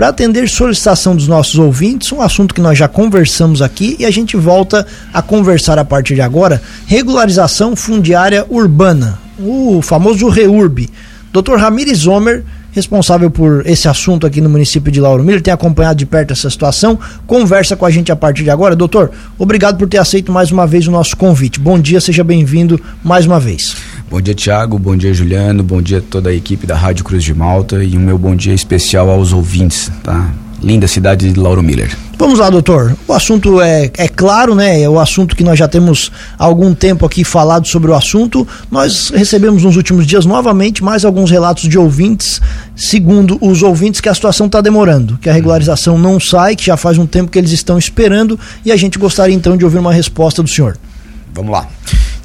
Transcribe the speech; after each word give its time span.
para 0.00 0.08
atender 0.08 0.48
solicitação 0.48 1.14
dos 1.14 1.28
nossos 1.28 1.58
ouvintes, 1.58 2.10
um 2.10 2.22
assunto 2.22 2.54
que 2.54 2.60
nós 2.62 2.78
já 2.78 2.88
conversamos 2.88 3.60
aqui 3.60 3.96
e 3.98 4.06
a 4.06 4.10
gente 4.10 4.34
volta 4.34 4.86
a 5.12 5.20
conversar 5.20 5.78
a 5.78 5.84
partir 5.84 6.14
de 6.14 6.22
agora, 6.22 6.62
regularização 6.86 7.76
fundiária 7.76 8.46
urbana, 8.48 9.18
o 9.38 9.82
famoso 9.82 10.26
REURB. 10.30 10.88
Dr. 11.30 11.56
Ramires 11.56 12.06
Homer 12.06 12.46
responsável 12.72 13.30
por 13.30 13.66
esse 13.66 13.88
assunto 13.88 14.26
aqui 14.26 14.40
no 14.40 14.48
município 14.48 14.90
de 14.90 15.00
Lauro 15.00 15.22
Miller, 15.22 15.42
tem 15.42 15.52
acompanhado 15.52 15.98
de 15.98 16.06
perto 16.06 16.32
essa 16.32 16.48
situação, 16.48 16.98
conversa 17.26 17.76
com 17.76 17.84
a 17.84 17.90
gente 17.90 18.10
a 18.10 18.16
partir 18.16 18.44
de 18.44 18.50
agora. 18.50 18.74
Doutor, 18.76 19.10
obrigado 19.38 19.76
por 19.76 19.86
ter 19.88 19.98
aceito 19.98 20.32
mais 20.32 20.50
uma 20.50 20.66
vez 20.66 20.86
o 20.86 20.90
nosso 20.90 21.14
convite. 21.14 21.60
Bom 21.60 21.78
dia, 21.78 22.00
seja 22.00 22.24
bem-vindo 22.24 22.80
mais 23.04 23.26
uma 23.26 23.40
vez. 23.40 23.76
Bom 24.10 24.20
dia, 24.20 24.34
Tiago. 24.34 24.76
Bom 24.76 24.96
dia, 24.96 25.14
Juliano. 25.14 25.62
Bom 25.62 25.80
dia 25.80 25.98
a 25.98 26.02
toda 26.02 26.30
a 26.30 26.34
equipe 26.34 26.66
da 26.66 26.74
Rádio 26.74 27.04
Cruz 27.04 27.22
de 27.22 27.32
Malta 27.32 27.84
e 27.84 27.96
o 27.96 28.00
meu 28.00 28.18
bom 28.18 28.34
dia 28.34 28.52
especial 28.52 29.08
aos 29.08 29.32
ouvintes, 29.32 29.90
tá? 30.02 30.32
linda 30.62 30.86
cidade 30.86 31.32
de 31.32 31.38
Lauro 31.38 31.62
Miller. 31.62 31.96
Vamos 32.18 32.38
lá, 32.38 32.50
doutor. 32.50 32.96
O 33.08 33.12
assunto 33.12 33.60
é, 33.60 33.90
é 33.96 34.08
claro, 34.08 34.54
né? 34.54 34.82
É 34.82 34.88
o 34.88 34.98
assunto 34.98 35.34
que 35.34 35.42
nós 35.42 35.58
já 35.58 35.66
temos 35.66 36.12
algum 36.36 36.74
tempo 36.74 37.06
aqui 37.06 37.24
falado 37.24 37.66
sobre 37.66 37.90
o 37.90 37.94
assunto. 37.94 38.46
Nós 38.70 39.10
recebemos 39.14 39.62
nos 39.62 39.76
últimos 39.76 40.06
dias 40.06 40.26
novamente 40.26 40.84
mais 40.84 41.04
alguns 41.04 41.30
relatos 41.30 41.68
de 41.68 41.78
ouvintes, 41.78 42.40
segundo 42.76 43.38
os 43.40 43.62
ouvintes, 43.62 44.00
que 44.00 44.08
a 44.08 44.14
situação 44.14 44.46
está 44.46 44.60
demorando, 44.60 45.18
que 45.18 45.30
a 45.30 45.32
regularização 45.32 45.96
não 45.96 46.20
sai, 46.20 46.56
que 46.56 46.66
já 46.66 46.76
faz 46.76 46.98
um 46.98 47.06
tempo 47.06 47.30
que 47.30 47.38
eles 47.38 47.52
estão 47.52 47.78
esperando 47.78 48.38
e 48.64 48.70
a 48.70 48.76
gente 48.76 48.98
gostaria 48.98 49.34
então 49.34 49.56
de 49.56 49.64
ouvir 49.64 49.78
uma 49.78 49.92
resposta 49.92 50.42
do 50.42 50.48
senhor. 50.48 50.76
Vamos 51.32 51.52
lá. 51.52 51.66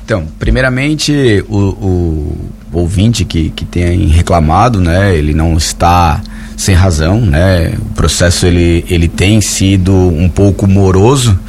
Então, 0.06 0.28
primeiramente, 0.38 1.44
o, 1.50 1.58
o 1.58 2.38
ouvinte 2.72 3.26
que, 3.26 3.50
que 3.50 3.66
tem 3.66 4.06
reclamado, 4.06 4.80
né? 4.80 5.18
Ele 5.18 5.34
não 5.34 5.58
está 5.58 6.22
sem 6.56 6.76
razão, 6.76 7.20
né? 7.20 7.74
O 7.80 7.96
processo 7.96 8.46
ele, 8.46 8.86
ele 8.88 9.08
tem 9.08 9.42
sido 9.42 9.92
um 9.92 10.30
pouco 10.30 10.68
moroso, 10.68 11.40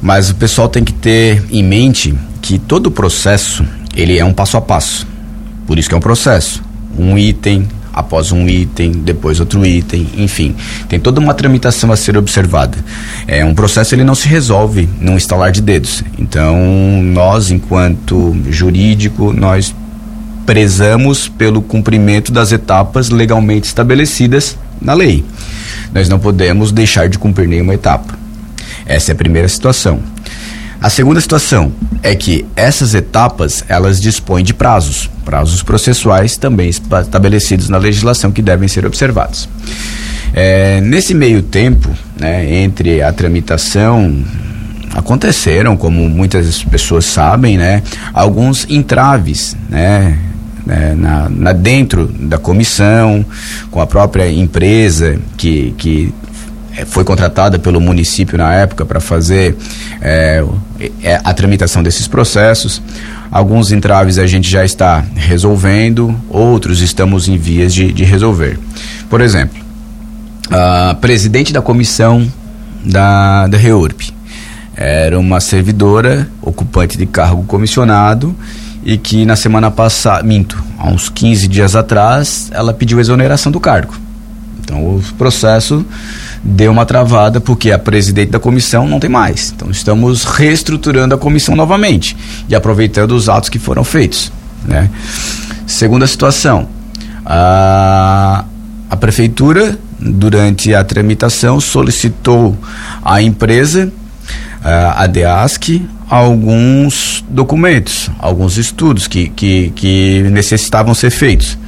mas 0.00 0.30
o 0.30 0.36
pessoal 0.36 0.68
tem 0.68 0.84
que 0.84 0.92
ter 0.92 1.42
em 1.50 1.64
mente 1.64 2.14
que 2.40 2.60
todo 2.60 2.86
o 2.86 2.90
processo 2.92 3.66
ele 3.96 4.16
é 4.16 4.24
um 4.24 4.32
passo 4.32 4.56
a 4.56 4.60
passo. 4.60 5.04
Por 5.66 5.76
isso 5.76 5.88
que 5.88 5.96
é 5.96 5.98
um 5.98 6.00
processo. 6.00 6.62
Um 6.96 7.18
item 7.18 7.66
após 7.94 8.32
um 8.32 8.48
item, 8.48 8.90
depois 8.90 9.38
outro 9.38 9.64
item, 9.64 10.06
enfim, 10.16 10.54
tem 10.88 10.98
toda 10.98 11.20
uma 11.20 11.32
tramitação 11.32 11.92
a 11.92 11.96
ser 11.96 12.16
observada. 12.16 12.76
É 13.26 13.44
um 13.44 13.54
processo 13.54 13.94
ele 13.94 14.04
não 14.04 14.14
se 14.14 14.28
resolve 14.28 14.88
num 15.00 15.16
estalar 15.16 15.52
de 15.52 15.60
dedos. 15.60 16.02
Então, 16.18 16.56
nós 17.02 17.50
enquanto 17.50 18.36
jurídico, 18.50 19.32
nós 19.32 19.74
prezamos 20.44 21.28
pelo 21.28 21.62
cumprimento 21.62 22.32
das 22.32 22.52
etapas 22.52 23.08
legalmente 23.08 23.66
estabelecidas 23.66 24.58
na 24.80 24.92
lei. 24.92 25.24
Nós 25.92 26.08
não 26.08 26.18
podemos 26.18 26.72
deixar 26.72 27.08
de 27.08 27.18
cumprir 27.18 27.48
nenhuma 27.48 27.74
etapa. 27.74 28.18
Essa 28.84 29.12
é 29.12 29.14
a 29.14 29.16
primeira 29.16 29.48
situação. 29.48 30.13
A 30.84 30.90
segunda 30.90 31.18
situação 31.18 31.72
é 32.02 32.14
que 32.14 32.44
essas 32.54 32.94
etapas 32.94 33.64
elas 33.70 33.98
dispõem 33.98 34.44
de 34.44 34.52
prazos, 34.52 35.08
prazos 35.24 35.62
processuais 35.62 36.36
também 36.36 36.68
estabelecidos 36.68 37.70
na 37.70 37.78
legislação 37.78 38.30
que 38.30 38.42
devem 38.42 38.68
ser 38.68 38.84
observados. 38.84 39.48
É, 40.34 40.82
nesse 40.82 41.14
meio 41.14 41.40
tempo, 41.40 41.88
né, 42.20 42.56
entre 42.56 43.00
a 43.00 43.10
tramitação 43.14 44.22
aconteceram, 44.92 45.74
como 45.74 46.06
muitas 46.06 46.62
pessoas 46.64 47.06
sabem, 47.06 47.56
né, 47.56 47.82
alguns 48.12 48.66
entraves, 48.68 49.56
né, 49.70 50.18
né, 50.66 50.94
na, 50.94 51.30
na, 51.30 51.52
dentro 51.54 52.08
da 52.08 52.36
comissão, 52.36 53.24
com 53.70 53.80
a 53.80 53.86
própria 53.86 54.30
empresa 54.30 55.18
que, 55.38 55.74
que 55.78 56.12
foi 56.86 57.04
contratada 57.04 57.58
pelo 57.58 57.80
município 57.80 58.36
na 58.36 58.52
época 58.52 58.84
para 58.84 59.00
fazer 59.00 59.56
é, 60.00 60.44
é, 61.02 61.20
a 61.22 61.32
tramitação 61.32 61.82
desses 61.82 62.08
processos. 62.08 62.82
Alguns 63.30 63.70
entraves 63.70 64.18
a 64.18 64.26
gente 64.26 64.50
já 64.50 64.64
está 64.64 65.04
resolvendo, 65.14 66.14
outros 66.28 66.80
estamos 66.80 67.28
em 67.28 67.36
vias 67.36 67.72
de, 67.72 67.92
de 67.92 68.04
resolver. 68.04 68.58
Por 69.08 69.20
exemplo, 69.20 69.62
a 70.50 70.96
presidente 71.00 71.52
da 71.52 71.62
comissão 71.62 72.30
da, 72.84 73.46
da 73.46 73.56
REURP 73.56 74.12
era 74.76 75.18
uma 75.18 75.40
servidora 75.40 76.28
ocupante 76.42 76.98
de 76.98 77.06
cargo 77.06 77.44
comissionado 77.44 78.34
e 78.84 78.98
que 78.98 79.24
na 79.24 79.36
semana 79.36 79.70
passada, 79.70 80.22
minto, 80.22 80.62
há 80.78 80.88
uns 80.88 81.08
15 81.08 81.48
dias 81.48 81.76
atrás, 81.76 82.50
ela 82.52 82.74
pediu 82.74 83.00
exoneração 83.00 83.50
do 83.50 83.60
cargo. 83.60 83.94
Então 84.60 84.96
o 84.96 85.02
processo 85.16 85.84
deu 86.44 86.70
uma 86.70 86.84
travada 86.84 87.40
porque 87.40 87.72
a 87.72 87.78
presidente 87.78 88.30
da 88.30 88.38
comissão 88.38 88.86
não 88.86 89.00
tem 89.00 89.08
mais. 89.08 89.52
Então 89.54 89.70
estamos 89.70 90.24
reestruturando 90.24 91.14
a 91.14 91.18
comissão 91.18 91.56
novamente 91.56 92.16
e 92.48 92.54
aproveitando 92.54 93.12
os 93.12 93.28
atos 93.28 93.48
que 93.48 93.58
foram 93.58 93.82
feitos. 93.82 94.30
Né? 94.66 94.90
Segunda 95.66 96.06
situação, 96.06 96.68
a, 97.24 98.44
a 98.90 98.96
prefeitura, 98.96 99.78
durante 99.98 100.74
a 100.74 100.84
tramitação, 100.84 101.60
solicitou 101.60 102.56
à 103.02 103.22
empresa, 103.22 103.90
a 104.62 105.06
DEASC, 105.06 105.82
alguns 106.08 107.24
documentos, 107.28 108.10
alguns 108.18 108.56
estudos 108.56 109.06
que, 109.06 109.28
que, 109.28 109.72
que 109.74 110.22
necessitavam 110.30 110.94
ser 110.94 111.10
feitos. 111.10 111.58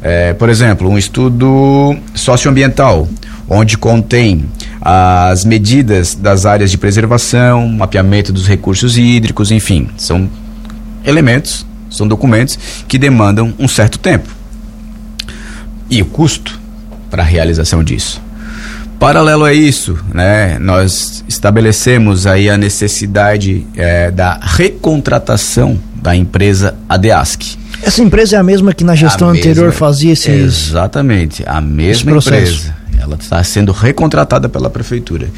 É, 0.00 0.32
por 0.32 0.48
exemplo, 0.48 0.88
um 0.88 0.96
estudo 0.96 1.96
socioambiental, 2.14 3.08
onde 3.48 3.78
contém 3.78 4.44
as 4.80 5.44
medidas 5.44 6.14
das 6.14 6.44
áreas 6.44 6.70
de 6.70 6.78
preservação, 6.78 7.68
mapeamento 7.68 8.32
dos 8.32 8.46
recursos 8.46 8.98
hídricos, 8.98 9.50
enfim, 9.50 9.88
são 9.96 10.28
elementos, 11.04 11.66
são 11.90 12.06
documentos 12.06 12.58
que 12.86 12.98
demandam 12.98 13.54
um 13.58 13.66
certo 13.66 13.98
tempo. 13.98 14.28
E 15.90 16.02
o 16.02 16.06
custo 16.06 16.60
para 17.10 17.22
a 17.22 17.26
realização 17.26 17.82
disso. 17.82 18.20
Paralelo 18.98 19.44
a 19.44 19.54
isso, 19.54 19.96
né, 20.12 20.58
nós 20.58 21.24
estabelecemos 21.28 22.26
aí 22.26 22.50
a 22.50 22.56
necessidade 22.58 23.64
é, 23.76 24.10
da 24.10 24.40
recontratação 24.42 25.78
da 25.94 26.16
empresa 26.16 26.74
ADEASC. 26.88 27.56
Essa 27.80 28.02
empresa 28.02 28.36
é 28.36 28.38
a 28.40 28.42
mesma 28.42 28.74
que 28.74 28.82
na 28.82 28.96
gestão 28.96 29.28
a 29.28 29.30
anterior 29.30 29.66
mesma, 29.66 29.78
fazia 29.78 30.12
esses. 30.12 30.68
Exatamente, 30.68 31.44
a 31.46 31.60
mesma 31.60 32.10
empresa. 32.10 32.74
Ela 33.00 33.16
está 33.16 33.42
sendo 33.44 33.72
recontratada 33.72 34.48
pela 34.48 34.68
prefeitura. 34.68 35.28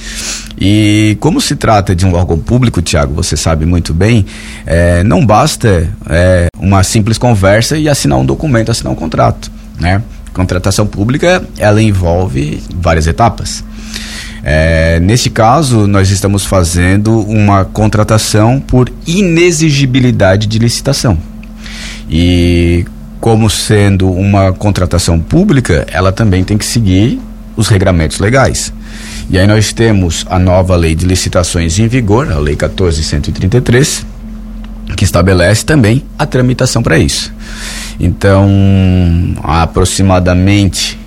E 0.59 1.17
como 1.21 1.41
se 1.41 1.57
trata 1.57 1.95
de 1.95 2.07
um 2.07 2.15
órgão 2.15 2.39
público, 2.39 2.83
Tiago, 2.83 3.15
você 3.15 3.37
sabe 3.37 3.67
muito 3.67 3.95
bem, 3.95 4.27
é, 4.67 5.03
não 5.05 5.25
basta 5.25 5.89
é, 6.09 6.47
uma 6.59 6.83
simples 6.83 7.19
conversa 7.19 7.79
e 7.79 7.89
assinar 7.89 8.19
um 8.19 8.25
documento, 8.25 8.71
assinar 8.71 8.93
um 8.93 8.97
contrato, 8.97 9.51
né? 9.79 10.03
Contratação 10.33 10.87
pública, 10.87 11.43
ela 11.59 11.83
envolve 11.83 12.63
várias 12.75 13.07
etapas. 13.07 13.65
É, 14.43 14.99
nesse 15.01 15.29
caso, 15.29 15.87
nós 15.87 16.11
estamos 16.11 16.45
fazendo 16.45 17.21
uma 17.21 17.65
contratação 17.65 18.61
por 18.61 18.91
inexigibilidade 19.07 20.47
de 20.47 20.59
licitação. 20.59 21.19
E 22.09 22.85
como 23.21 23.51
sendo 23.51 24.11
uma 24.11 24.53
contratação 24.53 25.21
pública, 25.21 25.87
ela 25.93 26.11
também 26.11 26.43
tem 26.43 26.57
que 26.57 26.65
seguir 26.65 27.21
os 27.57 27.69
regramentos 27.69 28.19
legais. 28.19 28.73
E 29.29 29.39
aí 29.39 29.47
nós 29.47 29.73
temos 29.73 30.27
a 30.29 30.39
nova 30.39 30.75
lei 30.77 30.95
de 30.95 31.07
licitações 31.07 31.79
em 31.79 31.87
vigor, 31.87 32.31
a 32.33 32.39
lei 32.39 32.57
14133, 32.57 34.05
que 34.97 35.05
estabelece 35.05 35.65
também 35.65 36.03
a 36.19 36.27
tramitação 36.27 36.83
para 36.83 36.99
isso. 36.99 37.33
Então, 37.99 38.49
há 39.43 39.63
aproximadamente 39.63 40.99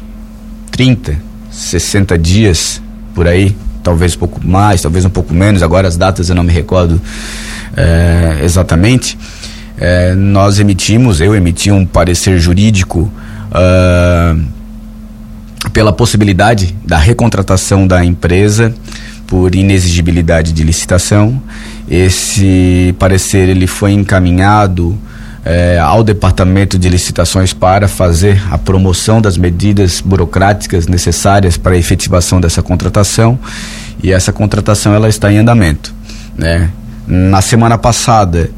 30, 0.71 1.17
60 1.51 2.17
dias 2.17 2.81
por 3.13 3.27
aí, 3.27 3.55
talvez 3.83 4.15
um 4.15 4.19
pouco 4.19 4.47
mais, 4.47 4.81
talvez 4.81 5.05
um 5.05 5.09
pouco 5.09 5.33
menos, 5.33 5.61
agora 5.61 5.87
as 5.87 5.97
datas 5.97 6.29
eu 6.29 6.35
não 6.35 6.43
me 6.43 6.53
recordo 6.53 7.01
é, 7.75 8.39
exatamente. 8.43 9.17
É, 9.77 10.13
nós 10.15 10.59
emitimos, 10.59 11.19
eu 11.19 11.35
emiti 11.35 11.71
um 11.71 11.85
parecer 11.85 12.39
jurídico 12.39 13.11
uh, 13.51 14.41
pela 15.71 15.93
possibilidade 15.93 16.75
da 16.85 16.97
recontratação 16.97 17.87
da 17.87 18.03
empresa 18.03 18.73
por 19.27 19.55
inexigibilidade 19.55 20.51
de 20.51 20.63
licitação. 20.63 21.41
Esse 21.89 22.93
parecer 22.99 23.49
ele 23.49 23.67
foi 23.67 23.91
encaminhado 23.91 24.97
é, 25.45 25.77
ao 25.79 26.03
Departamento 26.03 26.77
de 26.77 26.89
Licitações 26.89 27.53
para 27.53 27.87
fazer 27.87 28.41
a 28.49 28.57
promoção 28.57 29.21
das 29.21 29.37
medidas 29.37 30.01
burocráticas 30.01 30.87
necessárias 30.87 31.57
para 31.57 31.73
a 31.73 31.77
efetivação 31.77 32.39
dessa 32.39 32.61
contratação 32.61 33.37
e 34.01 34.11
essa 34.11 34.31
contratação 34.31 34.93
ela 34.93 35.09
está 35.09 35.31
em 35.31 35.37
andamento. 35.37 35.93
Né? 36.37 36.69
Na 37.05 37.41
semana 37.41 37.77
passada, 37.77 38.49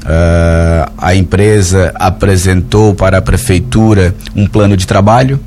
uh, 0.00 0.92
a 0.96 1.14
empresa 1.14 1.92
apresentou 1.94 2.94
para 2.94 3.18
a 3.18 3.22
prefeitura 3.22 4.14
um 4.34 4.46
plano 4.46 4.76
de 4.76 4.86
trabalho 4.86 5.38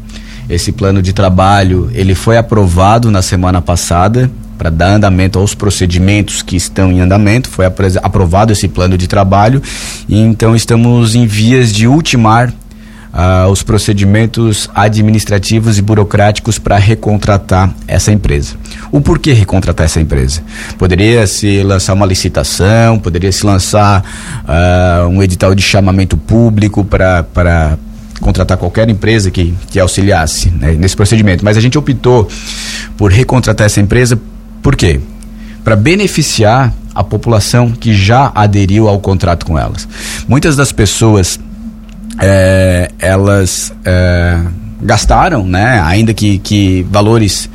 Esse 0.50 0.72
plano 0.72 1.02
de 1.02 1.14
trabalho, 1.14 1.90
ele 1.94 2.16
foi 2.16 2.38
aprovado 2.38 3.10
na 3.10 3.22
semana 3.22 3.62
passada 3.62 4.30
para 4.58 4.70
dar 4.70 4.96
andamento 4.96 5.40
aos 5.40 5.54
procedimentos 5.56 6.42
que 6.42 6.56
estão 6.56 6.92
em 6.92 7.02
andamento. 7.02 7.50
Foi 7.50 7.66
aprovado 7.66 8.52
esse 8.52 8.68
plano 8.68 8.98
de 8.98 9.08
trabalho 9.08 9.62
e 10.08 10.20
então 10.20 10.56
estamos 10.56 11.16
em 11.16 11.26
vias 11.26 11.72
de 11.72 11.88
ultimar 11.88 12.54
uh, 13.14 13.50
os 13.50 13.64
procedimentos 13.64 14.70
administrativos 14.74 15.78
e 15.78 15.82
burocráticos 15.82 16.58
para 16.58 16.78
recontratar 16.78 17.74
essa 17.88 18.12
empresa. 18.12 18.56
O 18.92 19.00
porquê 19.00 19.34
recontratar 19.34 19.86
essa 19.86 20.02
empresa? 20.02 20.42
Poderia 20.78 21.26
se 21.28 21.62
lançar 21.64 21.94
uma 21.94 22.06
licitação, 22.06 23.00
poderia 23.00 23.32
se 23.32 23.46
lançar 23.46 24.04
uh, 24.44 25.08
um 25.08 25.22
edital 25.22 25.54
de 25.56 25.62
chamamento 25.62 26.18
público 26.18 26.84
para 26.84 27.78
contratar 28.24 28.58
qualquer 28.58 28.90
empresa 28.90 29.30
que, 29.30 29.54
que 29.70 29.80
auxiliasse 29.80 30.50
né, 30.50 30.72
nesse 30.74 30.96
procedimento. 30.96 31.44
Mas 31.46 31.58
a 31.58 31.62
gente 31.62 31.78
optou 31.78 32.28
por 32.98 33.12
recontratar 33.12 33.66
essa 33.66 33.82
empresa, 33.82 34.20
por 34.62 34.76
quê? 34.76 35.00
Para 35.64 35.76
beneficiar 35.76 36.74
a 36.96 37.04
população 37.04 37.72
que 37.72 37.94
já 37.94 38.32
aderiu 38.34 38.88
ao 38.88 39.00
contrato 39.00 39.46
com 39.46 39.58
elas. 39.58 39.88
Muitas 40.28 40.56
das 40.56 40.72
pessoas 40.72 41.40
é, 42.20 42.92
elas 43.00 43.74
é, 43.84 44.40
gastaram, 44.82 45.46
né? 45.46 45.82
Ainda 45.84 46.14
que, 46.14 46.38
que 46.40 46.86
valores 46.90 47.50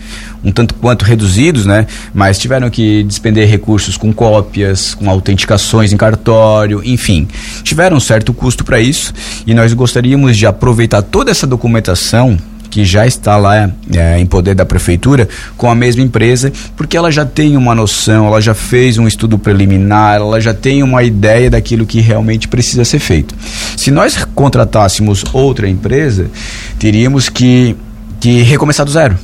um 0.44 0.52
tanto 0.52 0.75
quanto 0.75 1.05
reduzidos, 1.05 1.67
né? 1.67 1.87
Mas 2.14 2.38
tiveram 2.38 2.70
que 2.70 3.02
despender 3.02 3.49
recursos 3.49 3.96
com 3.96 4.12
cópias, 4.12 4.94
com 4.94 5.11
autenticações 5.11 5.93
em 5.93 5.96
cartório, 5.96 6.81
enfim, 6.85 7.29
tiveram 7.62 7.96
um 7.96 8.00
certo 8.00 8.32
custo 8.32 8.64
para 8.64 8.81
isso 8.81 9.12
e 9.46 9.55
nós 9.55 9.73
gostaríamos 9.73 10.37
de 10.37 10.46
aproveitar 10.46 11.02
toda 11.02 11.31
essa 11.31 11.46
documentação 11.46 12.38
que 12.69 12.85
já 12.85 13.06
está 13.06 13.37
lá 13.37 13.70
é, 13.94 14.19
em 14.19 14.26
poder 14.26 14.55
da 14.55 14.64
prefeitura 14.64 15.29
com 15.56 15.70
a 15.70 15.75
mesma 15.75 16.02
empresa, 16.02 16.52
porque 16.76 16.96
ela 16.96 17.11
já 17.11 17.25
tem 17.25 17.56
uma 17.56 17.75
noção, 17.75 18.26
ela 18.26 18.41
já 18.41 18.55
fez 18.55 18.99
um 18.99 19.08
estudo 19.08 19.38
preliminar, 19.38 20.17
ela 20.17 20.41
já 20.41 20.55
tem 20.55 20.82
uma 20.82 21.02
ideia 21.02 21.50
daquilo 21.50 21.87
que 21.87 22.00
realmente 22.00 22.46
precisa 22.46 22.84
ser 22.84 22.99
feito. 22.99 23.34
Se 23.76 23.91
nós 23.91 24.25
contratássemos 24.34 25.25
outra 25.32 25.69
empresa, 25.69 26.31
teríamos 26.79 27.29
que, 27.29 27.75
que 28.20 28.43
recomeçar 28.43 28.84
do 28.84 28.93
zero. 28.93 29.19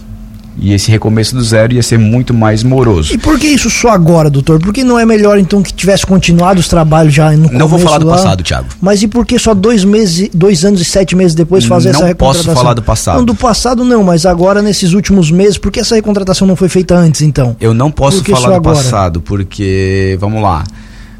E 0.58 0.72
esse 0.72 0.90
recomeço 0.90 1.34
do 1.34 1.42
zero 1.42 1.74
ia 1.74 1.82
ser 1.82 1.98
muito 1.98 2.32
mais 2.32 2.62
moroso. 2.62 3.12
E 3.12 3.18
por 3.18 3.38
que 3.38 3.46
isso 3.48 3.68
só 3.68 3.90
agora, 3.90 4.30
doutor? 4.30 4.60
Por 4.60 4.72
que 4.72 4.84
não 4.84 4.98
é 4.98 5.04
melhor 5.04 5.38
então 5.38 5.62
que 5.62 5.72
tivesse 5.72 6.06
continuado 6.06 6.60
os 6.60 6.68
trabalhos 6.68 7.12
já 7.12 7.32
no 7.32 7.50
Não 7.52 7.66
vou 7.66 7.78
falar 7.78 7.98
do 7.98 8.06
lá? 8.06 8.16
passado, 8.16 8.42
Thiago. 8.42 8.68
Mas 8.80 9.02
e 9.02 9.08
por 9.08 9.26
que 9.26 9.38
só 9.38 9.52
dois 9.52 9.84
meses, 9.84 10.30
dois 10.32 10.64
anos 10.64 10.80
e 10.80 10.84
sete 10.84 11.16
meses 11.16 11.34
depois 11.34 11.64
fazer 11.64 11.90
não 11.92 11.96
essa 11.98 12.06
recontratação? 12.06 12.44
Não 12.46 12.54
posso 12.54 12.62
falar 12.62 12.74
do 12.74 12.82
passado. 12.82 13.16
Não, 13.18 13.24
do 13.24 13.34
passado 13.34 13.84
não, 13.84 14.04
mas 14.04 14.24
agora 14.24 14.62
nesses 14.62 14.92
últimos 14.92 15.30
meses, 15.30 15.58
por 15.58 15.72
que 15.72 15.80
essa 15.80 15.96
recontratação 15.96 16.46
não 16.46 16.56
foi 16.56 16.68
feita 16.68 16.94
antes 16.94 17.20
então? 17.22 17.56
Eu 17.60 17.74
não 17.74 17.90
posso 17.90 18.22
falar 18.24 18.48
do 18.48 18.54
agora? 18.54 18.76
passado, 18.76 19.20
porque, 19.20 20.16
vamos 20.20 20.40
lá, 20.40 20.64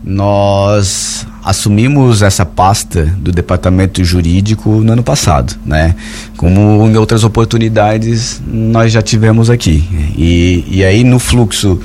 nós 0.05 1.27
assumimos 1.45 2.23
essa 2.23 2.47
pasta 2.47 3.05
do 3.19 3.31
departamento 3.31 4.03
jurídico 4.03 4.71
no 4.81 4.95
ano 4.95 5.03
passado, 5.03 5.55
né? 5.67 5.95
Como 6.39 6.89
em 6.89 6.97
outras 6.97 7.23
oportunidades 7.23 8.41
nós 8.47 8.91
já 8.91 9.03
tivemos 9.03 9.51
aqui. 9.51 9.85
E, 10.17 10.65
e 10.67 10.85
aí 10.85 11.05
no 11.05 11.19
fluxo 11.19 11.79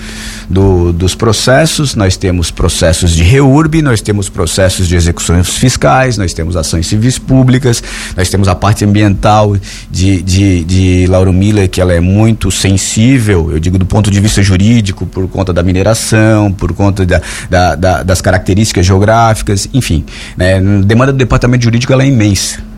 do, 0.49 0.93
dos 0.93 1.13
processos, 1.13 1.93
nós 1.93 2.15
temos 2.15 2.51
processos 2.51 3.11
de 3.11 3.21
reurb, 3.21 3.81
nós 3.81 4.01
temos 4.01 4.29
processos 4.29 4.87
de 4.87 4.95
execuções 4.95 5.49
fiscais, 5.49 6.17
nós 6.17 6.33
temos 6.33 6.55
ações 6.55 6.87
civis 6.87 7.19
públicas, 7.19 7.83
nós 8.15 8.29
temos 8.29 8.47
a 8.47 8.55
parte 8.55 8.85
ambiental 8.85 9.57
de, 9.91 10.21
de, 10.21 10.63
de 10.63 11.07
Lauro 11.07 11.33
Miller, 11.33 11.69
que 11.69 11.81
ela 11.81 11.91
é 11.91 11.99
muito 11.99 12.49
sensível, 12.49 13.51
eu 13.51 13.59
digo 13.59 13.77
do 13.77 13.85
ponto 13.85 14.09
de 14.09 14.19
vista 14.21 14.41
jurídico, 14.41 15.05
por 15.05 15.27
conta 15.27 15.51
da 15.51 15.61
mineração, 15.61 16.51
por 16.51 16.71
conta 16.73 17.05
da, 17.05 17.21
da, 17.49 17.75
da, 17.75 18.03
das 18.03 18.21
características 18.21 18.85
geográficas 18.85 19.48
enfim. 19.73 20.05
Né, 20.37 20.57
a 20.57 20.81
demanda 20.83 21.11
do 21.11 21.17
departamento 21.17 21.63
jurídico 21.63 21.93
é 21.93 22.05
imensa. 22.05 22.69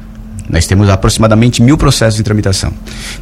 Nós 0.50 0.68
temos 0.68 0.90
aproximadamente 0.90 1.62
mil 1.62 1.78
processos 1.78 2.20
em 2.20 2.24
tramitação. 2.24 2.74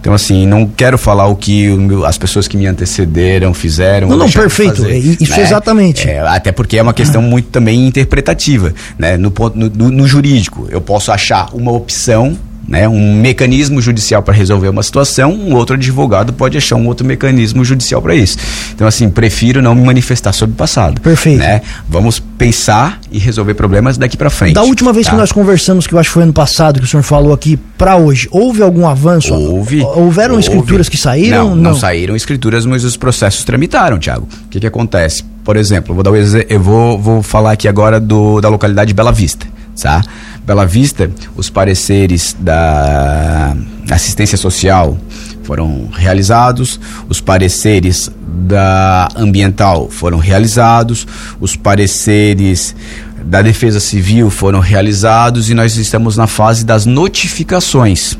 Então, 0.01 0.13
assim, 0.15 0.47
não 0.47 0.65
quero 0.65 0.97
falar 0.97 1.27
o 1.27 1.35
que 1.35 1.67
as 2.07 2.17
pessoas 2.17 2.47
que 2.47 2.57
me 2.57 2.65
antecederam 2.65 3.53
fizeram. 3.53 4.09
Não, 4.09 4.17
não, 4.17 4.31
perfeito. 4.31 4.81
Fazer, 4.81 4.97
isso 4.97 5.37
né? 5.37 5.41
exatamente. 5.41 6.09
É, 6.09 6.19
até 6.21 6.51
porque 6.51 6.79
é 6.79 6.81
uma 6.81 6.93
questão 6.93 7.21
muito 7.21 7.49
também 7.49 7.87
interpretativa. 7.87 8.73
Né? 8.97 9.15
No, 9.15 9.31
no, 9.53 9.91
no 9.91 10.07
jurídico, 10.07 10.67
eu 10.71 10.81
posso 10.81 11.11
achar 11.11 11.53
uma 11.53 11.71
opção 11.71 12.35
né, 12.69 12.87
um 12.87 13.15
mecanismo 13.15 13.81
judicial 13.81 14.21
para 14.21 14.33
resolver 14.33 14.69
uma 14.69 14.83
situação, 14.83 15.33
um 15.33 15.55
outro 15.55 15.75
advogado 15.75 16.31
pode 16.31 16.55
achar 16.55 16.75
um 16.75 16.85
outro 16.85 17.05
mecanismo 17.05 17.65
judicial 17.65 17.99
para 17.99 18.13
isso. 18.13 18.37
Então, 18.75 18.87
assim, 18.87 19.09
prefiro 19.09 19.59
não 19.59 19.73
me 19.73 19.83
manifestar 19.83 20.31
sobre 20.33 20.53
o 20.53 20.55
passado. 20.55 21.01
Perfeito. 21.01 21.39
Né? 21.39 21.61
Vamos 21.89 22.19
pensar 22.19 22.99
e 23.11 23.17
resolver 23.17 23.55
problemas 23.55 23.97
daqui 23.97 24.15
para 24.15 24.29
frente. 24.29 24.53
Da 24.53 24.61
última 24.61 24.93
vez 24.93 25.07
tá? 25.07 25.13
que 25.13 25.17
nós 25.17 25.31
conversamos, 25.31 25.87
que 25.87 25.95
eu 25.95 25.99
acho 25.99 26.09
que 26.09 26.13
foi 26.13 26.23
ano 26.23 26.33
passado, 26.33 26.79
que 26.79 26.85
o 26.85 26.87
senhor 26.87 27.01
falou 27.01 27.33
aqui, 27.33 27.57
para 27.75 27.95
hoje, 27.95 28.27
houve 28.29 28.61
algum 28.61 28.87
avanço? 28.87 29.33
Houve. 29.33 29.81
Houveram 29.81 30.35
houve. 30.35 30.47
escrituras 30.47 30.87
que 30.87 30.97
saíram? 30.97 31.49
Não, 31.49 31.55
não, 31.55 31.71
não, 31.71 31.75
saíram 31.75 32.15
escrituras, 32.15 32.67
mas 32.67 32.83
os 32.83 32.95
processos 32.95 33.43
tramitaram, 33.43 33.97
Tiago. 33.97 34.27
O 34.45 34.49
que, 34.49 34.59
que 34.59 34.67
acontece? 34.67 35.23
Por 35.43 35.57
exemplo, 35.57 35.95
vou 35.95 36.03
dar 36.03 36.11
um 36.11 36.15
eu 36.15 36.59
vou, 36.59 36.99
vou 36.99 37.23
falar 37.23 37.53
aqui 37.53 37.67
agora 37.67 37.99
do, 37.99 38.39
da 38.39 38.49
localidade 38.49 38.89
de 38.89 38.93
Bela 38.93 39.11
Vista 39.11 39.47
tá? 39.81 40.03
Bela 40.49 40.65
Vista, 40.65 41.11
os 41.35 41.47
pareceres 41.47 42.35
da 42.39 43.55
assistência 43.91 44.35
social 44.35 44.97
foram 45.43 45.87
realizados, 45.93 46.79
os 47.07 47.21
pareceres 47.21 48.09
da 48.27 49.09
ambiental 49.15 49.91
foram 49.91 50.17
realizados, 50.17 51.05
os 51.39 51.55
pareceres 51.55 52.75
da 53.23 53.43
defesa 53.43 53.79
civil 53.79 54.31
foram 54.31 54.59
realizados 54.59 55.51
e 55.51 55.53
nós 55.53 55.77
estamos 55.77 56.17
na 56.17 56.25
fase 56.25 56.65
das 56.65 56.83
notificações. 56.83 58.17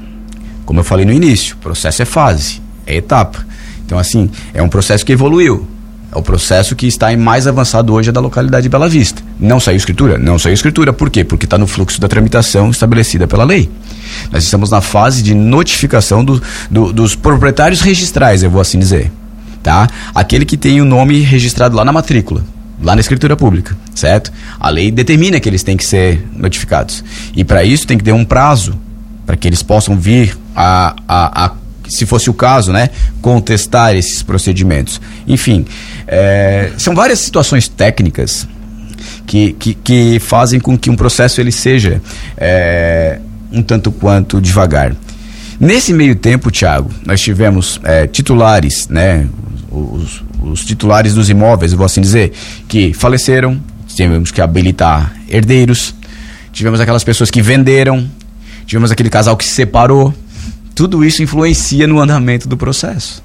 Como 0.67 0.81
eu 0.81 0.83
falei 0.83 1.05
no 1.05 1.11
início, 1.11 1.55
o 1.55 1.57
processo 1.57 2.03
é 2.03 2.05
fase, 2.05 2.61
é 2.85 2.95
etapa. 2.95 3.43
Então, 3.83 3.97
assim, 3.97 4.29
é 4.53 4.61
um 4.61 4.69
processo 4.69 5.03
que 5.03 5.13
evoluiu. 5.13 5.67
É 6.11 6.17
o 6.19 6.21
processo 6.21 6.75
que 6.75 6.85
está 6.85 7.11
em 7.11 7.17
mais 7.17 7.47
avançado 7.47 7.91
hoje 7.91 8.09
é 8.09 8.11
da 8.11 8.21
localidade 8.21 8.61
de 8.61 8.69
Bela 8.69 8.87
Vista. 8.87 9.28
Não 9.39 9.59
saiu 9.59 9.77
escritura? 9.77 10.17
Não 10.17 10.37
saiu 10.37 10.53
escritura. 10.53 10.91
Por 10.91 11.09
quê? 11.09 11.23
Porque 11.23 11.45
está 11.45 11.57
no 11.57 11.65
fluxo 11.65 11.99
da 12.01 12.09
tramitação 12.09 12.69
estabelecida 12.69 13.25
pela 13.25 13.45
lei. 13.45 13.69
Nós 14.31 14.43
estamos 14.43 14.69
na 14.69 14.81
fase 14.81 15.23
de 15.23 15.33
notificação 15.33 16.25
do, 16.25 16.41
do, 16.69 16.91
dos 16.91 17.15
proprietários 17.15 17.79
registrais, 17.79 18.43
eu 18.43 18.49
vou 18.49 18.59
assim 18.59 18.77
dizer. 18.77 19.11
Tá? 19.63 19.87
Aquele 20.13 20.45
que 20.45 20.57
tem 20.57 20.81
o 20.81 20.85
nome 20.85 21.21
registrado 21.21 21.75
lá 21.75 21.85
na 21.85 21.93
matrícula, 21.93 22.43
lá 22.81 22.95
na 22.95 23.01
escritura 23.01 23.35
pública, 23.37 23.77
certo? 23.95 24.31
A 24.59 24.69
lei 24.69 24.91
determina 24.91 25.39
que 25.39 25.47
eles 25.47 25.63
têm 25.63 25.77
que 25.77 25.85
ser 25.85 26.25
notificados. 26.35 27.03
E 27.35 27.43
para 27.43 27.63
isso 27.63 27.87
tem 27.87 27.97
que 27.97 28.03
ter 28.03 28.13
um 28.13 28.25
prazo 28.25 28.77
para 29.25 29.37
que 29.37 29.47
eles 29.47 29.63
possam 29.63 29.97
vir 29.97 30.37
a, 30.55 30.95
a, 31.07 31.45
a 31.45 31.51
se 31.87 32.05
fosse 32.05 32.29
o 32.29 32.33
caso, 32.33 32.71
né, 32.71 32.89
contestar 33.21 33.95
esses 33.95 34.21
procedimentos. 34.21 35.01
Enfim, 35.27 35.65
é, 36.07 36.71
são 36.77 36.93
várias 36.93 37.19
situações 37.19 37.67
técnicas 37.67 38.47
que, 39.29 39.53
que, 39.53 39.73
que, 39.75 40.19
fazem 40.19 40.59
com 40.59 40.75
que 40.75 40.89
um 40.89 40.95
processo 40.95 41.39
ele 41.39 41.51
seja 41.51 42.01
é, 42.35 43.19
um 43.51 43.61
tanto 43.61 43.91
quanto 43.91 44.41
devagar. 44.41 44.95
Nesse 45.59 45.93
meio 45.93 46.15
tempo, 46.15 46.49
Tiago, 46.49 46.89
nós 47.05 47.21
tivemos 47.21 47.79
é, 47.83 48.07
titulares, 48.07 48.87
né, 48.87 49.27
os, 49.69 50.23
os 50.41 50.65
titulares 50.65 51.13
dos 51.13 51.29
imóveis, 51.29 51.73
vou 51.73 51.85
assim 51.85 52.01
dizer, 52.01 52.31
que 52.67 52.91
faleceram, 52.91 53.61
tivemos 53.87 54.31
que 54.31 54.41
habilitar 54.41 55.13
herdeiros, 55.29 55.93
tivemos 56.51 56.79
aquelas 56.79 57.03
pessoas 57.03 57.29
que 57.29 57.39
venderam, 57.39 58.09
tivemos 58.65 58.89
aquele 58.89 59.11
casal 59.11 59.37
que 59.37 59.45
se 59.45 59.51
separou, 59.51 60.11
tudo 60.73 61.05
isso 61.05 61.21
influencia 61.21 61.85
no 61.85 61.99
andamento 61.99 62.49
do 62.49 62.57
processo. 62.57 63.23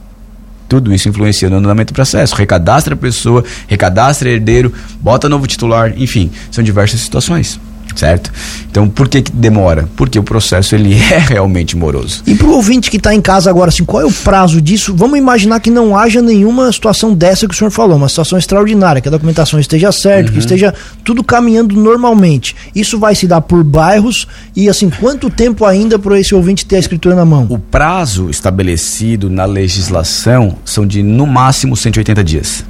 Tudo 0.68 0.92
isso 0.92 1.08
influencia 1.08 1.50
no 1.50 1.56
andamento 1.56 1.92
do 1.92 1.96
processo. 1.96 2.34
Recadastra 2.34 2.94
a 2.94 2.96
pessoa, 2.96 3.44
recadastra 3.66 4.30
herdeiro, 4.30 4.72
bota 5.00 5.28
novo 5.28 5.46
titular, 5.46 5.92
enfim, 5.96 6.30
são 6.50 6.64
diversas 6.64 7.00
situações 7.00 7.60
certo? 7.94 8.32
Então, 8.70 8.88
por 8.88 9.08
que, 9.08 9.22
que 9.22 9.32
demora? 9.32 9.88
Porque 9.96 10.18
o 10.18 10.22
processo 10.22 10.74
ele 10.74 10.94
é 11.10 11.18
realmente 11.18 11.76
moroso. 11.76 12.22
E 12.26 12.34
para 12.34 12.46
o 12.46 12.52
ouvinte 12.54 12.90
que 12.90 12.96
está 12.96 13.14
em 13.14 13.20
casa 13.20 13.50
agora, 13.50 13.68
assim, 13.68 13.84
qual 13.84 14.02
é 14.02 14.06
o 14.06 14.12
prazo 14.12 14.60
disso? 14.60 14.94
Vamos 14.96 15.18
imaginar 15.18 15.60
que 15.60 15.70
não 15.70 15.96
haja 15.96 16.20
nenhuma 16.20 16.70
situação 16.72 17.14
dessa 17.14 17.46
que 17.46 17.54
o 17.54 17.56
senhor 17.56 17.70
falou, 17.70 17.96
uma 17.96 18.08
situação 18.08 18.38
extraordinária, 18.38 19.00
que 19.00 19.08
a 19.08 19.10
documentação 19.10 19.58
esteja 19.58 19.92
certa, 19.92 20.28
uhum. 20.28 20.34
que 20.34 20.38
esteja 20.40 20.74
tudo 21.04 21.22
caminhando 21.22 21.76
normalmente. 21.76 22.54
Isso 22.74 22.98
vai 22.98 23.14
se 23.14 23.26
dar 23.26 23.40
por 23.40 23.62
bairros 23.62 24.26
e, 24.54 24.68
assim, 24.68 24.90
quanto 24.90 25.30
tempo 25.30 25.64
ainda 25.64 25.98
para 25.98 26.18
esse 26.18 26.34
ouvinte 26.34 26.66
ter 26.66 26.76
a 26.76 26.80
escritura 26.80 27.14
na 27.14 27.24
mão? 27.24 27.46
O 27.48 27.58
prazo 27.58 28.28
estabelecido 28.28 29.30
na 29.30 29.44
legislação 29.44 30.56
são 30.64 30.86
de, 30.86 31.02
no 31.02 31.26
máximo, 31.26 31.76
180 31.76 32.24
dias. 32.24 32.64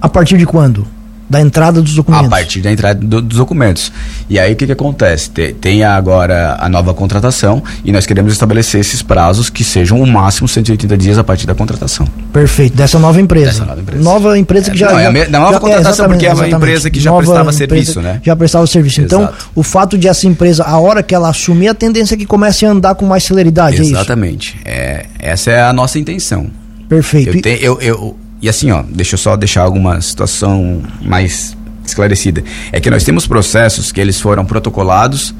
A 0.00 0.08
partir 0.08 0.36
de 0.38 0.46
quando? 0.46 0.86
Da 1.28 1.40
entrada 1.40 1.82
dos 1.82 1.94
documentos. 1.94 2.26
A 2.26 2.30
partir 2.30 2.60
da 2.60 2.70
entrada 2.70 3.00
do, 3.04 3.20
dos 3.20 3.38
documentos. 3.38 3.90
E 4.30 4.38
aí 4.38 4.52
o 4.52 4.56
que, 4.56 4.64
que 4.66 4.70
acontece? 4.72 5.28
Tem, 5.30 5.52
tem 5.54 5.82
agora 5.82 6.56
a 6.60 6.68
nova 6.68 6.94
contratação 6.94 7.60
e 7.84 7.90
nós 7.90 8.06
queremos 8.06 8.32
estabelecer 8.32 8.80
esses 8.80 9.02
prazos 9.02 9.50
que 9.50 9.64
sejam 9.64 10.00
o 10.00 10.06
máximo 10.06 10.46
180 10.46 10.96
dias 10.96 11.18
a 11.18 11.24
partir 11.24 11.44
da 11.46 11.54
contratação. 11.54 12.06
Perfeito, 12.32 12.76
dessa 12.76 12.98
nova 12.98 13.20
empresa. 13.20 13.46
Dessa 13.46 13.64
nova 13.64 13.80
empresa. 13.80 14.02
Nova 14.04 14.38
empresa 14.38 14.70
que 14.70 14.76
É, 14.76 14.80
já. 14.80 14.92
não, 14.92 14.98
é 15.00 15.06
a 15.06 15.10
me- 15.10 15.24
da 15.26 15.40
nova 15.40 15.52
já- 15.54 15.60
contratação, 15.60 16.08
porque 16.08 16.26
é 16.26 16.32
uma 16.32 16.48
empresa 16.48 16.90
que 16.90 17.00
já 17.00 17.10
Nova 17.10 17.22
prestava 17.24 17.52
serviço, 17.52 18.00
né? 18.00 18.20
Já 18.24 18.36
prestava 18.36 18.66
serviço. 18.68 19.00
Então, 19.00 19.22
Exato. 19.22 19.50
o 19.54 19.62
fato 19.64 19.98
de 19.98 20.06
essa 20.06 20.28
empresa, 20.28 20.62
a 20.62 20.78
hora 20.78 21.02
que 21.02 21.14
ela 21.14 21.28
assumir, 21.28 21.66
a 21.68 21.74
tendência 21.74 22.14
é 22.14 22.18
que 22.18 22.26
comece 22.26 22.64
a 22.64 22.70
andar 22.70 22.94
com 22.94 23.04
mais 23.04 23.24
celeridade, 23.24 23.78
é 23.78 23.80
isso? 23.82 23.90
Exatamente. 23.90 24.56
É, 24.64 25.06
essa 25.18 25.50
é 25.50 25.60
a 25.60 25.72
nossa 25.72 25.98
intenção. 25.98 26.46
Perfeito. 26.88 27.36
Eu 27.36 27.42
tenho, 27.42 27.58
eu, 27.58 27.80
eu, 27.80 28.16
e 28.40 28.48
assim, 28.48 28.70
ó, 28.70 28.82
deixa 28.88 29.14
eu 29.14 29.18
só 29.18 29.36
deixar 29.36 29.62
alguma 29.62 30.00
situação 30.00 30.82
mais 31.02 31.56
esclarecida. 31.84 32.42
É 32.72 32.80
que 32.80 32.90
nós 32.90 33.04
temos 33.04 33.26
processos 33.26 33.90
que 33.90 34.00
eles 34.00 34.20
foram 34.20 34.44
protocolados 34.44 35.34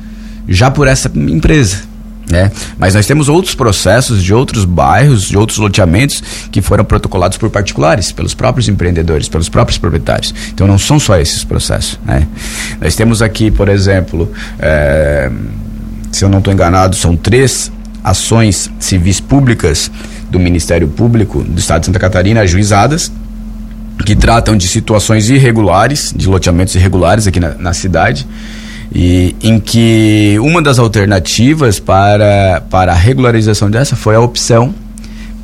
já 0.48 0.70
por 0.70 0.86
essa 0.86 1.10
empresa. 1.14 1.82
Né? 2.28 2.50
Mas 2.76 2.94
nós 2.94 3.06
temos 3.06 3.28
outros 3.28 3.54
processos 3.54 4.22
de 4.22 4.34
outros 4.34 4.64
bairros, 4.64 5.28
de 5.28 5.36
outros 5.36 5.58
loteamentos 5.58 6.22
que 6.50 6.60
foram 6.60 6.84
protocolados 6.84 7.38
por 7.38 7.48
particulares, 7.50 8.10
pelos 8.10 8.34
próprios 8.34 8.68
empreendedores, 8.68 9.28
pelos 9.28 9.48
próprios 9.48 9.78
proprietários. 9.78 10.34
Então 10.52 10.66
não 10.66 10.78
são 10.78 10.98
só 10.98 11.16
esses 11.18 11.44
processos. 11.44 12.00
Né? 12.04 12.26
Nós 12.80 12.96
temos 12.96 13.22
aqui, 13.22 13.50
por 13.50 13.68
exemplo, 13.68 14.32
eh, 14.58 15.30
se 16.10 16.24
eu 16.24 16.28
não 16.28 16.38
estou 16.38 16.52
enganado, 16.52 16.96
são 16.96 17.16
três 17.16 17.70
ações 18.02 18.70
civis 18.80 19.20
públicas 19.20 19.90
do 20.36 20.40
Ministério 20.40 20.86
Público 20.86 21.42
do 21.42 21.58
Estado 21.58 21.80
de 21.80 21.86
Santa 21.86 21.98
Catarina 21.98 22.42
ajuizadas 22.42 23.10
que 24.04 24.14
tratam 24.14 24.56
de 24.56 24.68
situações 24.68 25.30
irregulares, 25.30 26.12
de 26.14 26.28
loteamentos 26.28 26.74
irregulares 26.74 27.26
aqui 27.26 27.40
na, 27.40 27.54
na 27.54 27.72
cidade, 27.72 28.26
e 28.94 29.34
em 29.42 29.58
que 29.58 30.36
uma 30.40 30.60
das 30.60 30.78
alternativas 30.78 31.80
para, 31.80 32.62
para 32.70 32.92
a 32.92 32.94
regularização 32.94 33.70
dessa 33.70 33.96
foi 33.96 34.14
a 34.14 34.20
opção 34.20 34.74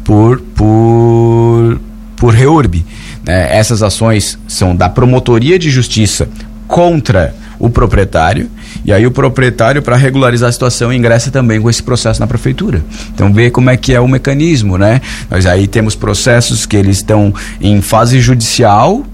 por, 0.05 0.39
por, 0.55 1.81
por 2.15 2.35
reurb. 2.35 2.85
né? 3.27 3.57
Essas 3.57 3.83
ações 3.83 4.39
são 4.47 4.77
da 4.77 4.89
Promotoria 4.89 5.59
de 5.59 5.71
Justiça 5.71 6.29
contra 6.69 7.35
o 7.59 7.71
proprietário, 7.71 8.51
e 8.85 8.93
aí 8.93 9.07
o 9.07 9.11
proprietário, 9.11 9.83
para 9.83 9.97
regularizar 9.97 10.49
a 10.49 10.53
situação, 10.53 10.93
ingressa 10.93 11.31
também 11.31 11.61
com 11.61 11.69
esse 11.69 11.83
processo 11.83 12.21
na 12.21 12.27
prefeitura. 12.27 12.83
Então 13.15 13.33
vê 13.33 13.51
como 13.51 13.71
é 13.71 13.77
que 13.77 13.95
é 13.95 14.01
o 14.01 14.09
mecanismo, 14.09 14.77
né? 14.77 15.01
Nós 15.31 15.47
aí 15.47 15.67
temos 15.67 15.95
processos 15.95 16.67
que 16.67 16.77
eles 16.77 16.97
estão 16.97 17.33
em 17.61 17.81
fase 17.81 18.21
judicial, 18.21 19.05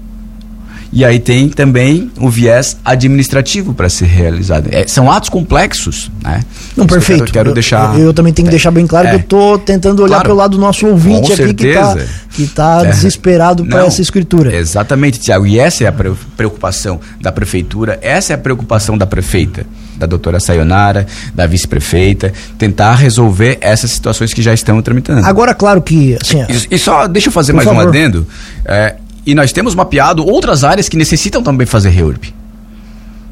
e 0.91 1.05
aí 1.05 1.19
tem 1.19 1.49
também 1.49 2.11
o 2.19 2.29
viés 2.29 2.77
administrativo 2.83 3.73
para 3.73 3.89
ser 3.89 4.05
realizado. 4.05 4.67
É, 4.71 4.87
são 4.87 5.11
atos 5.11 5.29
complexos, 5.29 6.09
né? 6.23 6.31
Não, 6.33 6.39
Isso 6.41 6.73
que 6.75 6.81
eu 6.81 6.87
perfeito. 6.87 7.31
Quero, 7.31 7.49
Eu- 7.49 7.53
deixar. 7.53 7.93
Eu, 7.99 8.05
eu 8.07 8.13
também 8.13 8.33
tenho 8.33 8.45
que 8.47 8.51
deixar 8.51 8.71
bem 8.71 8.87
claro 8.87 9.07
É. 9.07 9.11
que 9.11 9.15
eu 9.17 9.23
tô 9.23 9.57
tentando 9.59 10.01
olhar 10.01 10.15
Claro. 10.15 10.25
pelo 10.29 10.37
lado 10.37 10.51
do 10.51 10.57
nosso 10.59 10.87
ouvinte 10.87 11.31
aqui 11.33 11.53
que 11.53 11.73
tá, 11.73 11.93
certeza. 11.93 12.09
que 12.31 12.47
tá 12.47 12.81
É. 12.85 12.89
desesperado 12.89 13.65
para 13.65 13.85
essa 13.85 14.01
escritura. 14.01 14.55
Exatamente, 14.55 15.19
Tiago. 15.19 15.45
E 15.45 15.59
essa 15.59 15.83
é 15.83 15.87
a 15.87 15.91
pre- 15.91 16.13
preocupação 16.35 16.99
da 17.21 17.31
prefeitura, 17.31 17.99
essa 18.01 18.33
é 18.33 18.35
a 18.35 18.37
preocupação 18.39 18.97
da 18.97 19.05
prefeita, 19.05 19.65
da 19.97 20.05
doutora 20.07 20.39
Sayonara, 20.39 21.05
da 21.35 21.45
vice-prefeita, 21.45 22.31
tentar 22.57 22.95
resolver 22.95 23.57
essas 23.61 23.91
situações 23.91 24.33
que 24.33 24.41
já 24.41 24.53
estão 24.53 24.81
tramitando. 24.81 25.25
Agora, 25.25 25.53
claro 25.53 25.81
que, 25.81 26.17
assim, 26.21 26.43
E, 26.71 26.75
e 26.75 26.79
só, 26.79 27.05
deixa 27.07 27.27
eu 27.27 27.31
fazer 27.33 27.53
mais 27.53 27.67
um 27.67 27.71
favor. 27.75 27.89
adendo. 27.89 28.25
É, 28.65 28.95
e 29.25 29.35
nós 29.35 29.51
temos 29.51 29.75
mapeado 29.75 30.25
outras 30.25 30.63
áreas 30.63 30.87
que 30.89 30.97
necessitam 30.97 31.41
também 31.43 31.65
fazer 31.67 31.89
reurb. 31.89 32.33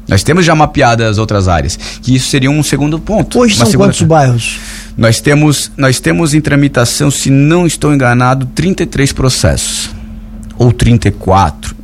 Nós 0.06 0.22
temos 0.22 0.44
já 0.46 0.54
mapeadas 0.54 1.18
outras 1.18 1.48
áreas, 1.48 1.78
que 2.00 2.14
isso 2.14 2.30
seria 2.30 2.50
um 2.50 2.62
segundo 2.62 2.98
ponto. 2.98 3.38
hoje 3.38 3.56
são 3.56 3.66
segunda- 3.66 3.88
quantos 3.90 4.02
bairros? 4.02 4.58
Nós 4.96 5.20
temos, 5.20 5.70
nós 5.76 6.00
temos 6.00 6.32
em 6.32 6.40
tramitação, 6.40 7.10
se 7.10 7.30
não 7.30 7.66
estou 7.66 7.92
enganado, 7.94 8.46
33 8.54 9.12
processos. 9.12 9.90
Ou 10.56 10.72
34. 10.72 11.76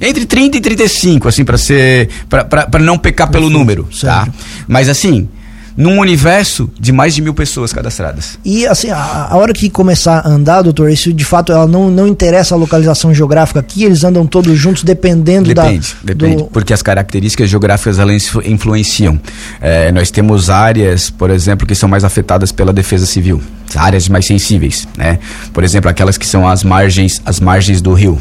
Entre 0.00 0.26
30 0.26 0.56
e 0.58 0.60
35, 0.60 1.28
assim, 1.28 1.44
para 1.44 1.56
ser. 1.56 2.10
para 2.28 2.82
não 2.82 2.98
pecar 2.98 3.30
pelo 3.30 3.48
número, 3.48 3.88
tá? 4.00 4.28
Mas 4.68 4.88
assim, 4.88 5.28
num 5.76 5.98
universo 5.98 6.70
de 6.78 6.92
mais 6.92 7.14
de 7.14 7.22
mil 7.22 7.32
pessoas 7.34 7.72
cadastradas. 7.72 8.38
E 8.44 8.66
assim, 8.66 8.90
a, 8.90 9.28
a 9.30 9.36
hora 9.36 9.52
que 9.52 9.70
começar 9.70 10.18
a 10.20 10.28
andar, 10.28 10.62
doutor, 10.62 10.90
isso 10.90 11.12
de 11.12 11.24
fato 11.24 11.52
ela 11.52 11.66
não, 11.66 11.90
não 11.90 12.06
interessa 12.06 12.54
a 12.54 12.58
localização 12.58 13.14
geográfica 13.14 13.60
aqui, 13.60 13.84
eles 13.84 14.04
andam 14.04 14.26
todos 14.26 14.56
juntos 14.58 14.82
dependendo 14.82 15.48
Depende, 15.48 15.94
da. 16.02 16.14
depende, 16.14 16.36
do- 16.42 16.44
porque 16.44 16.72
as 16.72 16.82
características 16.82 17.48
geográficas 17.48 17.98
elas 17.98 18.16
influ- 18.24 18.42
influenciam. 18.46 19.18
É, 19.60 19.90
nós 19.92 20.10
temos 20.10 20.50
áreas, 20.50 21.10
por 21.10 21.30
exemplo, 21.30 21.66
que 21.66 21.74
são 21.74 21.88
mais 21.88 22.04
afetadas 22.04 22.52
pela 22.52 22.72
defesa 22.72 23.06
civil, 23.06 23.40
áreas 23.74 24.08
mais 24.08 24.26
sensíveis, 24.26 24.86
né? 24.96 25.18
Por 25.52 25.64
exemplo, 25.64 25.88
aquelas 25.90 26.18
que 26.18 26.26
são 26.26 26.46
as 26.48 26.62
margens, 26.62 27.20
as 27.24 27.40
margens 27.40 27.80
do 27.80 27.92
rio. 27.94 28.20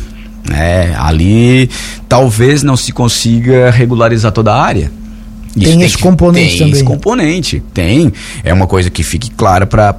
né? 0.50 0.96
ali 0.98 1.70
talvez 2.10 2.64
não 2.64 2.76
se 2.76 2.92
consiga 2.92 3.70
regularizar 3.70 4.32
toda 4.32 4.52
a 4.54 4.62
área. 4.62 4.92
Tem 5.60 5.82
esse 5.82 5.98
que- 5.98 6.04
componente 6.04 6.50
tem 6.50 6.58
também, 6.60 6.74
esse 6.74 6.84
né? 6.84 6.88
componente, 6.90 7.64
tem. 7.74 8.14
É 8.44 8.54
uma 8.54 8.68
coisa 8.68 8.90
que 8.90 9.04
fique 9.04 9.30
clara 9.32 9.66
para 9.68 9.90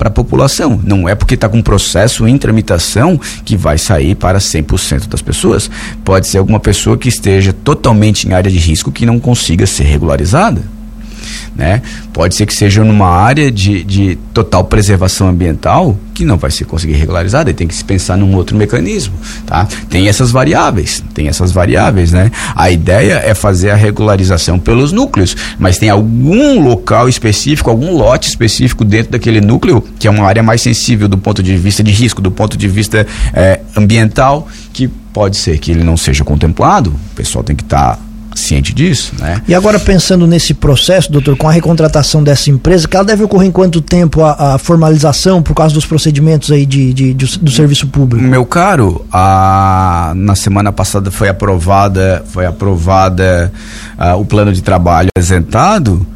a 0.00 0.10
população. 0.10 0.80
Não 0.84 1.08
é 1.08 1.14
porque 1.14 1.34
está 1.34 1.48
com 1.48 1.58
um 1.58 1.62
processo 1.62 2.26
em 2.28 2.38
tramitação 2.38 3.20
que 3.44 3.56
vai 3.56 3.78
sair 3.78 4.14
para 4.14 4.38
100% 4.38 5.08
das 5.08 5.20
pessoas. 5.22 5.70
Pode 6.04 6.26
ser 6.28 6.38
alguma 6.38 6.60
pessoa 6.60 6.96
que 6.96 7.08
esteja 7.08 7.52
totalmente 7.52 8.28
em 8.28 8.32
área 8.32 8.50
de 8.50 8.58
risco 8.58 8.92
que 8.92 9.04
não 9.06 9.18
consiga 9.18 9.66
ser 9.66 9.84
regularizada. 9.84 10.62
Né? 11.56 11.80
Pode 12.12 12.34
ser 12.34 12.44
que 12.44 12.54
seja 12.54 12.84
numa 12.84 13.08
área 13.08 13.50
de, 13.50 13.82
de 13.82 14.18
total 14.34 14.64
preservação 14.64 15.28
ambiental 15.28 15.96
que 16.12 16.24
não 16.24 16.36
vai 16.36 16.50
ser 16.50 16.64
conseguir 16.64 16.94
regularizada 16.94 17.50
e 17.50 17.54
tem 17.54 17.66
que 17.66 17.74
se 17.74 17.84
pensar 17.84 18.16
num 18.16 18.34
outro 18.34 18.56
mecanismo, 18.56 19.14
tá? 19.46 19.66
Tem 19.88 20.08
essas 20.08 20.30
variáveis, 20.30 21.04
tem 21.12 21.28
essas 21.28 21.52
variáveis, 21.52 22.12
né? 22.12 22.30
A 22.54 22.70
ideia 22.70 23.22
é 23.24 23.34
fazer 23.34 23.70
a 23.70 23.74
regularização 23.74 24.58
pelos 24.58 24.92
núcleos, 24.92 25.36
mas 25.58 25.78
tem 25.78 25.90
algum 25.90 26.62
local 26.66 27.08
específico, 27.08 27.68
algum 27.68 27.94
lote 27.96 28.28
específico 28.28 28.84
dentro 28.84 29.12
daquele 29.12 29.40
núcleo 29.40 29.82
que 29.98 30.06
é 30.06 30.10
uma 30.10 30.26
área 30.26 30.42
mais 30.42 30.62
sensível 30.62 31.08
do 31.08 31.18
ponto 31.18 31.42
de 31.42 31.56
vista 31.56 31.82
de 31.82 31.90
risco, 31.90 32.22
do 32.22 32.30
ponto 32.30 32.56
de 32.56 32.68
vista 32.68 33.06
eh, 33.34 33.60
ambiental, 33.76 34.48
que 34.72 34.88
pode 34.88 35.36
ser 35.36 35.58
que 35.58 35.70
ele 35.70 35.84
não 35.84 35.96
seja 35.96 36.24
contemplado. 36.24 36.90
O 36.90 37.14
pessoal 37.14 37.42
tem 37.42 37.56
que 37.56 37.62
estar 37.62 37.98
ciente 38.38 38.72
disso, 38.74 39.12
né? 39.18 39.40
E 39.48 39.54
agora 39.54 39.78
pensando 39.78 40.26
nesse 40.26 40.52
processo, 40.54 41.10
doutor, 41.10 41.36
com 41.36 41.48
a 41.48 41.52
recontratação 41.52 42.22
dessa 42.22 42.50
empresa, 42.50 42.86
que 42.88 42.96
ela 42.96 43.04
deve 43.04 43.22
ocorrer 43.24 43.48
em 43.48 43.52
quanto 43.52 43.80
tempo 43.80 44.22
a, 44.22 44.54
a 44.54 44.58
formalização 44.58 45.42
por 45.42 45.54
causa 45.54 45.74
dos 45.74 45.86
procedimentos 45.86 46.50
aí 46.50 46.64
de, 46.66 46.92
de- 46.92 47.14
de- 47.14 47.38
do 47.38 47.50
serviço 47.50 47.86
público? 47.88 48.24
Meu 48.26 48.44
caro, 48.44 49.04
a, 49.12 50.12
na 50.16 50.34
semana 50.34 50.72
passada 50.72 51.10
foi 51.10 51.28
aprovada, 51.28 52.22
foi 52.28 52.46
aprovada 52.46 53.52
ah, 53.98 54.16
o 54.16 54.24
plano 54.24 54.52
de 54.52 54.62
trabalho 54.62 55.08
apresentado. 55.16 56.06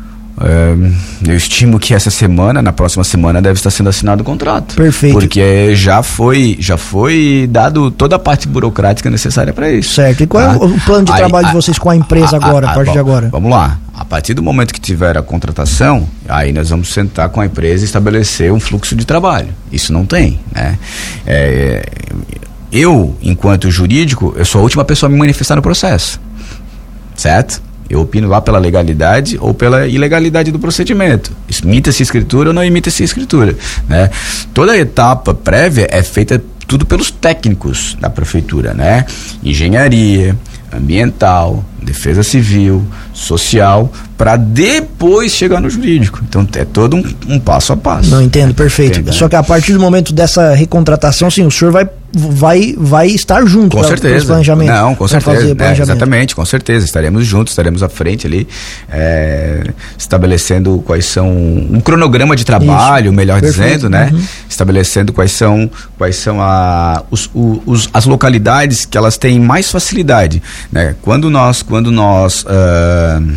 Eu 1.26 1.36
estimo 1.36 1.78
que 1.78 1.92
essa 1.92 2.10
semana, 2.10 2.62
na 2.62 2.72
próxima 2.72 3.04
semana, 3.04 3.42
deve 3.42 3.58
estar 3.58 3.70
sendo 3.70 3.90
assinado 3.90 4.22
o 4.22 4.24
contrato. 4.24 4.74
Perfeito. 4.74 5.12
Porque 5.12 5.74
já 5.74 6.02
foi, 6.02 6.56
já 6.58 6.78
foi 6.78 7.46
dado 7.50 7.90
toda 7.90 8.16
a 8.16 8.18
parte 8.18 8.48
burocrática 8.48 9.10
necessária 9.10 9.52
para 9.52 9.70
isso. 9.70 9.94
Certo. 9.94 10.22
E 10.22 10.26
qual 10.26 10.42
é 10.42 10.46
tá? 10.46 10.56
o, 10.56 10.66
o 10.74 10.80
plano 10.80 11.04
de 11.04 11.12
Aí, 11.12 11.18
trabalho 11.18 11.46
de 11.46 11.50
a- 11.52 11.54
vocês 11.54 11.78
com 11.78 11.90
a 11.90 11.96
empresa 11.96 12.36
agora, 12.36 12.70
a, 12.70 12.74
partir 12.74 12.92
de 12.92 12.94
bom, 12.94 13.00
agora? 13.00 13.28
Vamos 13.30 13.50
lá. 13.50 13.78
A 13.94 14.04
partir 14.04 14.32
do 14.32 14.42
momento 14.42 14.72
que 14.72 14.80
tiver 14.80 15.18
a 15.18 15.22
contratação, 15.22 16.08
aí 16.26 16.52
nós 16.54 16.70
vamos 16.70 16.88
sentar 16.88 17.28
com 17.28 17.40
a 17.42 17.46
empresa 17.46 17.84
e 17.84 17.86
estabelecer 17.86 18.50
um 18.50 18.58
fluxo 18.58 18.96
de 18.96 19.04
trabalho. 19.04 19.48
Isso 19.70 19.92
não 19.92 20.06
tem, 20.06 20.40
né? 20.54 20.78
É, 21.26 21.84
eu, 22.72 23.14
enquanto 23.22 23.70
jurídico, 23.70 24.32
eu 24.38 24.44
sou 24.46 24.60
a 24.60 24.62
última 24.62 24.84
pessoa 24.86 25.08
a 25.10 25.12
me 25.12 25.18
manifestar 25.18 25.54
no 25.56 25.60
processo. 25.62 26.18
Certo? 27.14 27.60
Eu 27.90 28.00
opino 28.00 28.28
lá 28.28 28.40
pela 28.40 28.58
legalidade 28.58 29.36
ou 29.40 29.52
pela 29.52 29.88
ilegalidade 29.88 30.52
do 30.52 30.60
procedimento. 30.60 31.32
Imita-se 31.64 32.02
escritura 32.02 32.50
ou 32.50 32.54
não 32.54 32.64
imita-se 32.64 33.02
escritura. 33.02 33.56
Né? 33.88 34.08
Toda 34.54 34.78
etapa 34.78 35.34
prévia 35.34 35.88
é 35.90 36.00
feita 36.00 36.40
tudo 36.68 36.86
pelos 36.86 37.10
técnicos 37.10 37.96
da 38.00 38.08
prefeitura, 38.08 38.72
né? 38.72 39.04
Engenharia, 39.42 40.38
ambiental, 40.72 41.64
defesa 41.82 42.22
civil, 42.22 42.84
social, 43.12 43.92
para 44.16 44.36
depois 44.36 45.32
chegar 45.32 45.60
no 45.60 45.70
jurídico. 45.70 46.20
Então 46.28 46.46
é 46.54 46.64
todo 46.64 46.96
um, 46.96 47.04
um 47.28 47.40
passo 47.40 47.72
a 47.72 47.76
passo. 47.76 48.10
Não 48.10 48.22
entendo, 48.22 48.54
perfeito. 48.54 49.12
Só 49.12 49.28
que 49.28 49.36
a 49.36 49.42
partir 49.42 49.72
do 49.72 49.80
momento 49.80 50.12
dessa 50.12 50.54
recontratação, 50.54 51.30
sim, 51.30 51.44
o 51.44 51.50
senhor 51.50 51.72
vai 51.72 51.88
vai 52.12 52.74
vai 52.76 53.06
estar 53.08 53.44
junto 53.46 53.76
com 53.76 53.78
pra, 53.78 53.88
certeza 53.88 54.26
planejamento 54.26 54.68
não 54.68 54.94
com 54.94 55.06
certeza 55.06 55.56
é, 55.56 55.80
exatamente 55.80 56.34
com 56.34 56.44
certeza 56.44 56.84
estaremos 56.84 57.24
juntos 57.24 57.52
estaremos 57.52 57.82
à 57.82 57.88
frente 57.88 58.26
ali 58.26 58.48
é, 58.90 59.62
estabelecendo 59.96 60.82
quais 60.84 61.04
são 61.06 61.28
um 61.30 61.80
cronograma 61.80 62.34
de 62.34 62.44
trabalho 62.44 63.06
Isso. 63.06 63.12
melhor 63.12 63.40
Perfeito. 63.40 63.68
dizendo 63.68 63.90
né 63.90 64.10
uhum. 64.12 64.20
estabelecendo 64.48 65.12
quais 65.12 65.30
são 65.30 65.70
quais 65.96 66.16
são 66.16 66.42
a, 66.42 67.04
os, 67.10 67.30
os, 67.32 67.88
as 67.92 68.06
localidades 68.06 68.84
que 68.84 68.98
elas 68.98 69.16
têm 69.16 69.38
mais 69.38 69.70
facilidade 69.70 70.42
né 70.72 70.96
quando 71.02 71.30
nós 71.30 71.62
quando 71.70 71.92
nós 71.92 72.42
uh, 72.42 73.32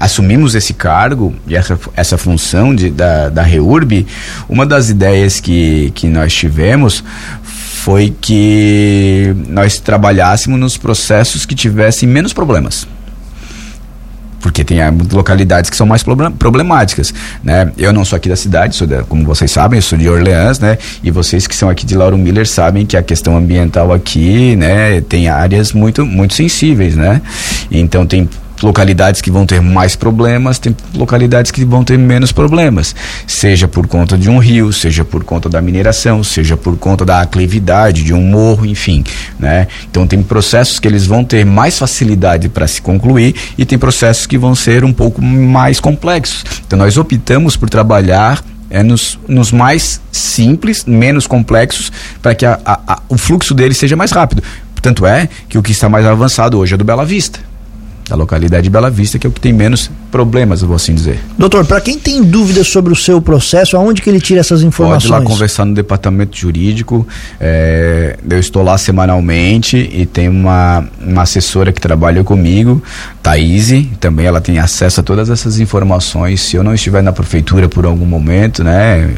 assumimos 0.00 0.56
esse 0.56 0.74
cargo 0.74 1.32
e 1.46 1.54
essa, 1.54 1.78
essa 1.94 2.18
função 2.18 2.74
de, 2.74 2.90
da, 2.90 3.28
da 3.28 3.42
REURB, 3.42 4.04
uma 4.48 4.66
das 4.66 4.90
ideias 4.90 5.38
que, 5.38 5.92
que 5.94 6.08
nós 6.08 6.34
tivemos 6.34 7.04
foi 7.44 8.12
que 8.20 9.32
nós 9.48 9.78
trabalhássemos 9.78 10.58
nos 10.58 10.76
processos 10.76 11.46
que 11.46 11.54
tivessem 11.54 12.08
menos 12.08 12.32
problemas 12.32 12.84
porque 14.46 14.62
tem 14.62 14.78
localidades 15.12 15.68
que 15.68 15.76
são 15.76 15.84
mais 15.84 16.04
problemáticas, 16.38 17.12
né? 17.42 17.72
Eu 17.76 17.92
não 17.92 18.04
sou 18.04 18.16
aqui 18.16 18.28
da 18.28 18.36
cidade, 18.36 18.76
sou 18.76 18.86
da, 18.86 19.02
como 19.02 19.24
vocês 19.24 19.50
sabem, 19.50 19.78
eu 19.78 19.82
sou 19.82 19.98
de 19.98 20.08
Orleans, 20.08 20.60
né? 20.60 20.78
E 21.02 21.10
vocês 21.10 21.48
que 21.48 21.56
são 21.56 21.68
aqui 21.68 21.84
de 21.84 21.96
Lauro 21.96 22.16
Miller 22.16 22.46
sabem 22.46 22.86
que 22.86 22.96
a 22.96 23.02
questão 23.02 23.36
ambiental 23.36 23.92
aqui, 23.92 24.54
né, 24.54 25.00
tem 25.00 25.28
áreas 25.28 25.72
muito 25.72 26.06
muito 26.06 26.32
sensíveis, 26.34 26.94
né? 26.94 27.20
Então 27.72 28.06
tem 28.06 28.28
localidades 28.62 29.20
que 29.20 29.30
vão 29.30 29.46
ter 29.46 29.60
mais 29.60 29.96
problemas, 29.96 30.58
tem 30.58 30.74
localidades 30.94 31.50
que 31.50 31.64
vão 31.64 31.84
ter 31.84 31.98
menos 31.98 32.32
problemas, 32.32 32.94
seja 33.26 33.68
por 33.68 33.86
conta 33.86 34.16
de 34.16 34.30
um 34.30 34.38
rio, 34.38 34.72
seja 34.72 35.04
por 35.04 35.24
conta 35.24 35.48
da 35.48 35.60
mineração, 35.60 36.22
seja 36.22 36.56
por 36.56 36.76
conta 36.76 37.04
da 37.04 37.20
aclividade 37.20 38.02
de 38.02 38.14
um 38.14 38.22
morro, 38.22 38.66
enfim, 38.66 39.04
né? 39.38 39.66
Então 39.90 40.06
tem 40.06 40.22
processos 40.22 40.78
que 40.78 40.88
eles 40.88 41.06
vão 41.06 41.24
ter 41.24 41.44
mais 41.44 41.78
facilidade 41.78 42.48
para 42.48 42.66
se 42.66 42.80
concluir 42.80 43.34
e 43.56 43.64
tem 43.64 43.78
processos 43.78 44.26
que 44.26 44.38
vão 44.38 44.54
ser 44.54 44.84
um 44.84 44.92
pouco 44.92 45.22
mais 45.22 45.80
complexos. 45.80 46.44
Então 46.66 46.78
nós 46.78 46.96
optamos 46.96 47.56
por 47.56 47.68
trabalhar 47.68 48.42
é 48.68 48.82
nos, 48.82 49.16
nos 49.28 49.52
mais 49.52 50.00
simples, 50.10 50.84
menos 50.84 51.26
complexos, 51.28 51.92
para 52.20 52.34
que 52.34 52.44
a, 52.44 52.58
a, 52.64 52.94
a, 52.94 53.02
o 53.08 53.16
fluxo 53.16 53.54
dele 53.54 53.74
seja 53.74 53.94
mais 53.94 54.10
rápido. 54.10 54.42
Tanto 54.82 55.06
é 55.06 55.28
que 55.48 55.56
o 55.56 55.62
que 55.62 55.70
está 55.70 55.88
mais 55.88 56.04
avançado 56.04 56.58
hoje 56.58 56.74
é 56.74 56.76
do 56.76 56.84
Bela 56.84 57.04
Vista 57.04 57.38
da 58.08 58.14
localidade 58.14 58.64
de 58.64 58.70
Bela 58.70 58.90
Vista, 58.90 59.18
que 59.18 59.26
é 59.26 59.30
o 59.30 59.32
que 59.32 59.40
tem 59.40 59.52
menos 59.52 59.90
problemas, 60.10 60.62
vou 60.62 60.76
assim 60.76 60.94
dizer. 60.94 61.18
Doutor, 61.36 61.64
para 61.64 61.80
quem 61.80 61.98
tem 61.98 62.22
dúvidas 62.22 62.68
sobre 62.68 62.92
o 62.92 62.96
seu 62.96 63.20
processo, 63.20 63.76
aonde 63.76 64.00
que 64.00 64.08
ele 64.08 64.20
tira 64.20 64.40
essas 64.40 64.62
informações? 64.62 65.10
Pode 65.10 65.22
ir 65.22 65.24
lá 65.24 65.30
conversar 65.30 65.64
no 65.64 65.74
departamento 65.74 66.36
jurídico. 66.36 67.06
É, 67.40 68.16
eu 68.28 68.38
estou 68.38 68.62
lá 68.62 68.78
semanalmente 68.78 69.76
e 69.76 70.06
tem 70.06 70.28
uma, 70.28 70.88
uma 71.00 71.22
assessora 71.22 71.72
que 71.72 71.80
trabalha 71.80 72.22
comigo, 72.22 72.82
Thaís, 73.22 73.66
também 73.98 74.26
ela 74.26 74.40
tem 74.40 74.58
acesso 74.58 75.00
a 75.00 75.02
todas 75.02 75.28
essas 75.28 75.58
informações. 75.58 76.40
Se 76.42 76.56
eu 76.56 76.62
não 76.62 76.74
estiver 76.74 77.02
na 77.02 77.12
prefeitura 77.12 77.68
por 77.68 77.84
algum 77.84 78.06
momento, 78.06 78.62
né, 78.62 79.10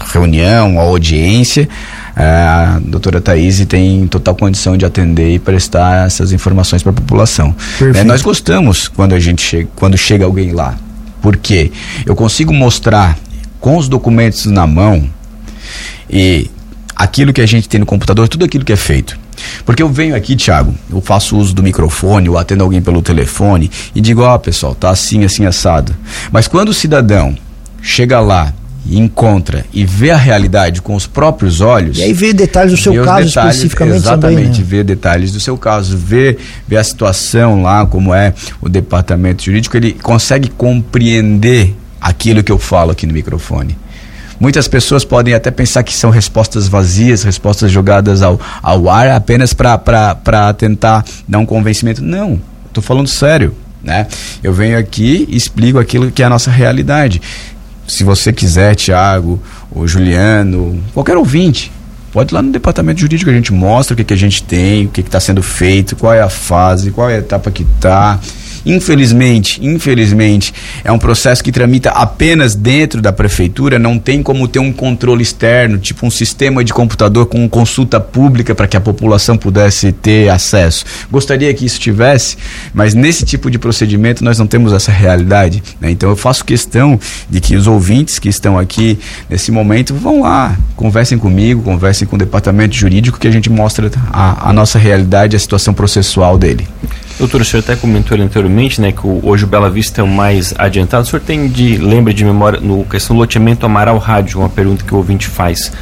reunião, 0.00 0.78
audiência, 0.78 1.68
a 2.16 2.80
doutora 2.82 3.20
Thaís 3.20 3.64
tem 3.66 4.06
total 4.08 4.34
condição 4.34 4.76
de 4.76 4.84
atender 4.84 5.34
e 5.34 5.38
prestar 5.38 6.06
essas 6.06 6.32
informações 6.32 6.82
para 6.82 6.90
a 6.90 6.94
população. 6.94 7.54
É, 7.94 8.02
nós 8.02 8.22
gostamos 8.22 8.88
quando 8.88 9.14
a 9.14 9.20
gente 9.20 9.42
chega, 9.42 9.68
quando 9.76 9.96
chega 9.96 10.24
alguém 10.24 10.52
lá, 10.52 10.76
porque 11.22 11.70
eu 12.04 12.16
consigo 12.16 12.52
mostrar 12.52 13.16
com 13.60 13.76
os 13.76 13.88
documentos 13.88 14.46
na 14.46 14.66
mão 14.66 15.08
e 16.10 16.50
aquilo 16.94 17.32
que 17.32 17.40
a 17.40 17.46
gente 17.46 17.68
tem 17.68 17.78
no 17.78 17.86
computador, 17.86 18.28
tudo 18.28 18.44
aquilo 18.44 18.64
que 18.64 18.72
é 18.72 18.76
feito. 18.76 19.18
Porque 19.64 19.80
eu 19.80 19.88
venho 19.88 20.16
aqui, 20.16 20.34
Thiago, 20.34 20.74
eu 20.90 21.00
faço 21.00 21.36
uso 21.36 21.54
do 21.54 21.62
microfone, 21.62 22.26
eu 22.26 22.36
atendo 22.36 22.64
alguém 22.64 22.82
pelo 22.82 23.00
telefone 23.00 23.70
e 23.94 24.00
digo, 24.00 24.22
ó, 24.22 24.34
oh, 24.34 24.38
pessoal, 24.38 24.74
tá 24.74 24.90
assim, 24.90 25.24
assim, 25.24 25.46
assado. 25.46 25.94
Mas 26.32 26.48
quando 26.48 26.70
o 26.70 26.74
cidadão 26.74 27.36
chega 27.80 28.18
lá 28.18 28.52
encontra 28.96 29.64
e 29.72 29.84
vê 29.84 30.10
a 30.10 30.16
realidade 30.16 30.80
com 30.80 30.94
os 30.94 31.06
próprios 31.06 31.60
olhos. 31.60 31.98
E 31.98 32.02
aí 32.02 32.12
vê 32.12 32.32
detalhes 32.32 32.72
do 32.72 32.78
seu 32.78 33.04
caso 33.04 33.26
detalhes, 33.26 33.56
especificamente 33.56 33.96
Exatamente, 33.96 34.36
também, 34.36 34.58
né? 34.58 34.64
vê 34.64 34.84
detalhes 34.84 35.32
do 35.32 35.40
seu 35.40 35.58
caso, 35.58 35.96
vê, 35.96 36.38
vê 36.66 36.76
a 36.76 36.84
situação 36.84 37.62
lá, 37.62 37.84
como 37.84 38.14
é 38.14 38.32
o 38.60 38.68
departamento 38.68 39.44
jurídico, 39.44 39.76
ele 39.76 39.92
consegue 39.92 40.48
compreender 40.48 41.74
aquilo 42.00 42.42
que 42.42 42.52
eu 42.52 42.58
falo 42.58 42.92
aqui 42.92 43.06
no 43.06 43.12
microfone. 43.12 43.76
Muitas 44.40 44.68
pessoas 44.68 45.04
podem 45.04 45.34
até 45.34 45.50
pensar 45.50 45.82
que 45.82 45.92
são 45.92 46.10
respostas 46.10 46.68
vazias, 46.68 47.24
respostas 47.24 47.72
jogadas 47.72 48.22
ao, 48.22 48.40
ao 48.62 48.88
ar 48.88 49.10
apenas 49.10 49.52
para 49.52 50.54
tentar 50.56 51.04
dar 51.26 51.38
um 51.40 51.46
convencimento. 51.46 52.02
Não, 52.02 52.40
estou 52.68 52.82
falando 52.82 53.08
sério. 53.08 53.54
Né? 53.82 54.06
Eu 54.42 54.52
venho 54.52 54.78
aqui 54.78 55.26
e 55.28 55.36
explico 55.36 55.78
aquilo 55.78 56.10
que 56.10 56.22
é 56.22 56.26
a 56.26 56.28
nossa 56.28 56.50
realidade 56.50 57.20
se 57.88 58.04
você 58.04 58.32
quiser, 58.32 58.74
Tiago, 58.76 59.40
ou 59.72 59.88
Juliano, 59.88 60.80
qualquer 60.92 61.16
ouvinte, 61.16 61.72
pode 62.12 62.32
ir 62.32 62.34
lá 62.34 62.42
no 62.42 62.52
departamento 62.52 63.00
jurídico, 63.00 63.30
a 63.30 63.34
gente 63.34 63.52
mostra 63.52 63.94
o 63.94 63.96
que, 63.96 64.04
que 64.04 64.14
a 64.14 64.16
gente 64.16 64.42
tem, 64.42 64.84
o 64.84 64.88
que 64.90 65.00
está 65.00 65.18
sendo 65.18 65.42
feito, 65.42 65.96
qual 65.96 66.12
é 66.12 66.20
a 66.20 66.28
fase, 66.28 66.90
qual 66.90 67.08
é 67.08 67.16
a 67.16 67.18
etapa 67.18 67.50
que 67.50 67.62
está 67.62 68.20
Infelizmente, 68.64 69.58
infelizmente, 69.62 70.52
é 70.84 70.92
um 70.92 70.98
processo 70.98 71.42
que 71.42 71.52
tramita 71.52 71.90
apenas 71.90 72.54
dentro 72.54 73.00
da 73.00 73.12
prefeitura, 73.12 73.78
não 73.78 73.98
tem 73.98 74.22
como 74.22 74.46
ter 74.48 74.58
um 74.58 74.72
controle 74.72 75.22
externo, 75.22 75.78
tipo 75.78 76.06
um 76.06 76.10
sistema 76.10 76.64
de 76.64 76.72
computador 76.72 77.26
com 77.26 77.48
consulta 77.48 78.00
pública 78.00 78.54
para 78.54 78.66
que 78.66 78.76
a 78.76 78.80
população 78.80 79.36
pudesse 79.36 79.92
ter 79.92 80.28
acesso. 80.28 80.84
Gostaria 81.10 81.52
que 81.54 81.64
isso 81.64 81.80
tivesse, 81.80 82.36
mas 82.72 82.94
nesse 82.94 83.24
tipo 83.24 83.50
de 83.50 83.58
procedimento 83.58 84.24
nós 84.24 84.38
não 84.38 84.46
temos 84.46 84.72
essa 84.72 84.92
realidade. 84.92 85.62
Né? 85.80 85.90
Então 85.90 86.08
eu 86.08 86.16
faço 86.16 86.44
questão 86.44 86.98
de 87.28 87.40
que 87.40 87.56
os 87.56 87.66
ouvintes 87.66 88.18
que 88.18 88.28
estão 88.28 88.58
aqui 88.58 88.98
nesse 89.28 89.50
momento 89.50 89.94
vão 89.94 90.22
lá, 90.22 90.56
conversem 90.76 91.18
comigo, 91.18 91.62
conversem 91.62 92.06
com 92.06 92.16
o 92.16 92.18
departamento 92.18 92.74
jurídico 92.74 93.18
que 93.18 93.28
a 93.28 93.30
gente 93.30 93.50
mostra 93.50 93.90
a, 94.12 94.50
a 94.50 94.52
nossa 94.52 94.78
realidade, 94.78 95.36
a 95.36 95.38
situação 95.38 95.74
processual 95.74 96.38
dele. 96.38 96.66
Doutor, 97.18 97.40
o 97.40 97.44
senhor 97.44 97.62
até 97.64 97.74
comentou 97.74 98.16
anteriormente, 98.16 98.47
né, 98.80 98.92
que 98.92 99.06
o, 99.06 99.20
hoje 99.22 99.44
o 99.44 99.46
Bela 99.46 99.70
Vista 99.70 100.00
é 100.00 100.04
o 100.04 100.08
mais 100.08 100.54
adiantado. 100.58 101.04
O 101.04 101.06
senhor 101.06 101.22
tem 101.22 101.48
de, 101.48 101.76
lembra 101.76 102.12
de 102.12 102.24
memória, 102.24 102.60
no 102.60 102.84
questão 102.84 103.14
do 103.14 103.20
loteamento 103.20 103.64
Amaral 103.66 103.98
Rádio, 103.98 104.40
uma 104.40 104.48
pergunta 104.48 104.84
que 104.84 104.94
o 104.94 104.96
ouvinte 104.96 105.28
faz. 105.28 105.72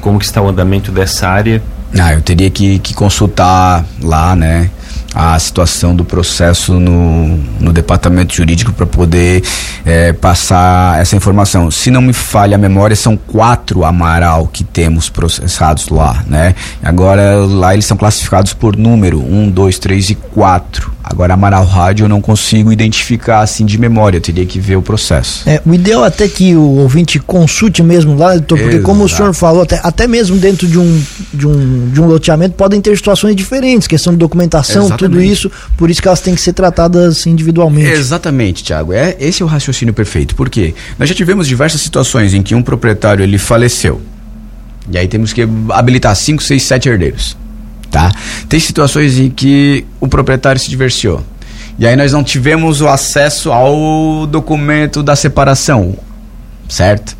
Como 0.00 0.18
que 0.18 0.24
está 0.24 0.40
o 0.40 0.48
andamento 0.48 0.92
dessa 0.92 1.28
área? 1.28 1.62
Ah, 1.98 2.14
eu 2.14 2.22
teria 2.22 2.48
que, 2.48 2.78
que 2.78 2.94
consultar 2.94 3.84
lá, 4.00 4.34
né, 4.34 4.70
a 5.14 5.38
situação 5.38 5.94
do 5.94 6.04
processo 6.04 6.80
no, 6.80 7.36
no 7.60 7.72
departamento 7.72 8.34
jurídico 8.34 8.72
para 8.72 8.86
poder 8.86 9.42
é, 9.84 10.12
passar 10.12 11.00
essa 11.00 11.14
informação. 11.14 11.70
Se 11.70 11.90
não 11.90 12.00
me 12.00 12.12
falha 12.12 12.54
a 12.54 12.58
memória, 12.58 12.96
são 12.96 13.16
quatro 13.16 13.84
Amaral 13.84 14.46
que 14.46 14.64
temos 14.64 15.10
processados 15.10 15.88
lá, 15.88 16.24
né? 16.26 16.54
Agora 16.82 17.36
lá 17.44 17.74
eles 17.74 17.84
são 17.84 17.96
classificados 17.96 18.54
por 18.54 18.76
número, 18.76 19.20
um, 19.20 19.50
dois, 19.50 19.78
três 19.78 20.08
e 20.08 20.14
quatro. 20.14 20.92
Agora, 21.12 21.34
Amaral 21.34 21.66
Rádio 21.66 22.04
eu 22.04 22.08
não 22.08 22.22
consigo 22.22 22.72
identificar 22.72 23.40
assim 23.40 23.66
de 23.66 23.76
memória, 23.76 24.16
eu 24.16 24.20
teria 24.20 24.46
que 24.46 24.58
ver 24.58 24.76
o 24.76 24.82
processo. 24.82 25.46
É, 25.46 25.60
o 25.64 25.74
ideal 25.74 26.02
é 26.04 26.08
até 26.08 26.26
que 26.26 26.56
o 26.56 26.78
ouvinte 26.78 27.18
consulte 27.18 27.82
mesmo 27.82 28.16
lá, 28.16 28.32
doutor, 28.32 28.58
porque 28.58 28.76
Exato. 28.76 28.84
como 28.84 29.04
o 29.04 29.08
senhor 29.08 29.34
falou, 29.34 29.62
até, 29.62 29.78
até 29.82 30.06
mesmo 30.06 30.38
dentro 30.38 30.66
de 30.66 30.78
um, 30.78 31.02
de, 31.34 31.46
um, 31.46 31.90
de 31.90 32.00
um 32.00 32.06
loteamento 32.06 32.54
podem 32.54 32.80
ter 32.80 32.96
situações 32.96 33.36
diferentes, 33.36 33.86
questão 33.86 34.14
de 34.14 34.18
documentação, 34.18 34.86
Exatamente. 34.86 35.12
tudo 35.12 35.22
isso, 35.22 35.50
por 35.76 35.90
isso 35.90 36.00
que 36.00 36.08
elas 36.08 36.20
têm 36.20 36.34
que 36.34 36.40
ser 36.40 36.54
tratadas 36.54 37.26
individualmente. 37.26 37.90
Exatamente, 37.90 38.64
Tiago. 38.64 38.94
É, 38.94 39.14
esse 39.20 39.42
é 39.42 39.44
o 39.44 39.48
raciocínio 39.48 39.92
perfeito. 39.92 40.34
Por 40.34 40.48
quê? 40.48 40.72
Nós 40.98 41.10
já 41.10 41.14
tivemos 41.14 41.46
diversas 41.46 41.82
situações 41.82 42.32
em 42.32 42.42
que 42.42 42.54
um 42.54 42.62
proprietário 42.62 43.22
ele 43.22 43.36
faleceu. 43.36 44.00
E 44.90 44.96
aí 44.96 45.06
temos 45.06 45.34
que 45.34 45.46
habilitar 45.68 46.16
5, 46.16 46.42
6, 46.42 46.62
7 46.62 46.88
herdeiros 46.88 47.41
tá? 47.92 48.10
Tem 48.48 48.58
situações 48.58 49.18
em 49.18 49.30
que 49.30 49.84
o 50.00 50.08
proprietário 50.08 50.60
se 50.60 50.68
divorciou. 50.68 51.22
E 51.78 51.86
aí 51.86 51.94
nós 51.94 52.12
não 52.12 52.24
tivemos 52.24 52.80
o 52.80 52.88
acesso 52.88 53.52
ao 53.52 54.26
documento 54.26 55.02
da 55.02 55.14
separação, 55.14 55.96
certo? 56.68 57.16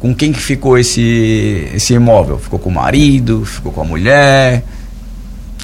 Com 0.00 0.14
quem 0.14 0.32
que 0.32 0.40
ficou 0.40 0.76
esse, 0.76 1.68
esse 1.72 1.94
imóvel? 1.94 2.38
Ficou 2.38 2.58
com 2.58 2.68
o 2.68 2.74
marido? 2.74 3.44
Ficou 3.44 3.72
com 3.72 3.80
a 3.80 3.84
mulher? 3.84 4.64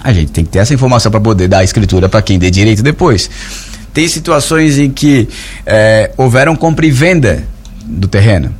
A 0.02 0.12
gente 0.12 0.32
tem 0.32 0.44
que 0.44 0.50
ter 0.50 0.60
essa 0.60 0.72
informação 0.72 1.10
para 1.10 1.20
poder 1.20 1.48
dar 1.48 1.58
a 1.58 1.64
escritura 1.64 2.08
para 2.08 2.22
quem 2.22 2.38
dê 2.38 2.50
direito 2.50 2.82
depois. 2.82 3.28
Tem 3.92 4.08
situações 4.08 4.78
em 4.78 4.90
que 4.90 5.28
é, 5.66 6.12
houveram 6.16 6.56
compra 6.56 6.86
e 6.86 6.90
venda 6.90 7.44
do 7.84 8.08
terreno. 8.08 8.54